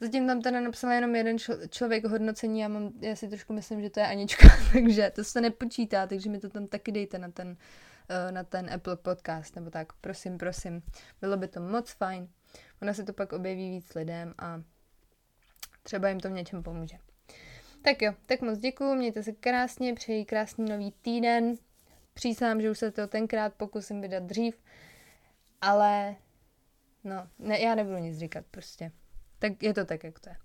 Zatím 0.00 0.26
tam 0.26 0.42
teda 0.42 0.60
napsal 0.60 0.90
jenom 0.90 1.16
jeden 1.16 1.36
čl- 1.36 1.68
člověk 1.68 2.04
hodnocení, 2.04 2.60
já, 2.60 2.68
mám, 2.68 2.92
já 3.00 3.16
si 3.16 3.28
trošku 3.28 3.52
myslím, 3.52 3.82
že 3.82 3.90
to 3.90 4.00
je 4.00 4.06
Anička, 4.06 4.48
takže 4.72 5.12
to 5.14 5.24
se 5.24 5.40
nepočítá, 5.40 6.06
takže 6.06 6.30
mi 6.30 6.38
to 6.38 6.48
tam 6.48 6.66
taky 6.66 6.92
dejte 6.92 7.18
na 7.18 7.30
ten, 7.30 7.48
uh, 7.48 8.32
na 8.32 8.44
ten 8.44 8.70
Apple 8.74 8.96
podcast, 8.96 9.56
nebo 9.56 9.70
tak, 9.70 9.92
prosím, 9.92 10.38
prosím. 10.38 10.82
Bylo 11.20 11.36
by 11.36 11.48
to 11.48 11.60
moc 11.60 11.90
fajn. 11.90 12.28
Ona 12.82 12.94
se 12.94 13.04
to 13.04 13.12
pak 13.12 13.32
objeví 13.32 13.70
víc 13.70 13.94
lidem 13.94 14.34
a 14.38 14.62
třeba 15.82 16.08
jim 16.08 16.20
to 16.20 16.28
v 16.28 16.32
něčem 16.32 16.62
pomůže. 16.62 16.96
Tak 17.82 18.02
jo, 18.02 18.14
tak 18.26 18.40
moc 18.40 18.58
děkuju, 18.58 18.94
mějte 18.94 19.22
se 19.22 19.32
krásně, 19.32 19.94
přeji 19.94 20.24
krásný 20.24 20.64
nový 20.64 20.92
týden. 21.02 21.54
Přísám, 22.14 22.60
že 22.60 22.70
už 22.70 22.78
se 22.78 22.90
to 22.90 23.06
tenkrát 23.06 23.54
pokusím 23.54 24.00
vydat 24.00 24.22
dřív, 24.22 24.62
ale 25.60 26.16
no, 27.04 27.28
ne, 27.38 27.60
já 27.60 27.74
nebudu 27.74 27.96
nic 27.96 28.18
říkat 28.18 28.44
prostě. 28.50 28.92
Tak 29.46 29.62
je 29.62 29.74
to 29.74 29.84
tak, 29.84 30.04
jak 30.04 30.18
to 30.18 30.28
je. 30.28 30.36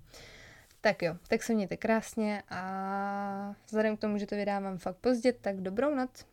Tak 0.81 1.01
jo, 1.01 1.15
tak 1.27 1.43
se 1.43 1.53
mějte 1.53 1.77
krásně 1.77 2.43
a 2.49 3.55
vzhledem 3.65 3.97
k 3.97 3.99
tomu, 3.99 4.17
že 4.17 4.25
to 4.25 4.35
vydávám 4.35 4.77
fakt 4.77 4.97
pozdě, 4.97 5.33
tak 5.33 5.61
dobrou 5.61 5.95
noc. 5.95 6.25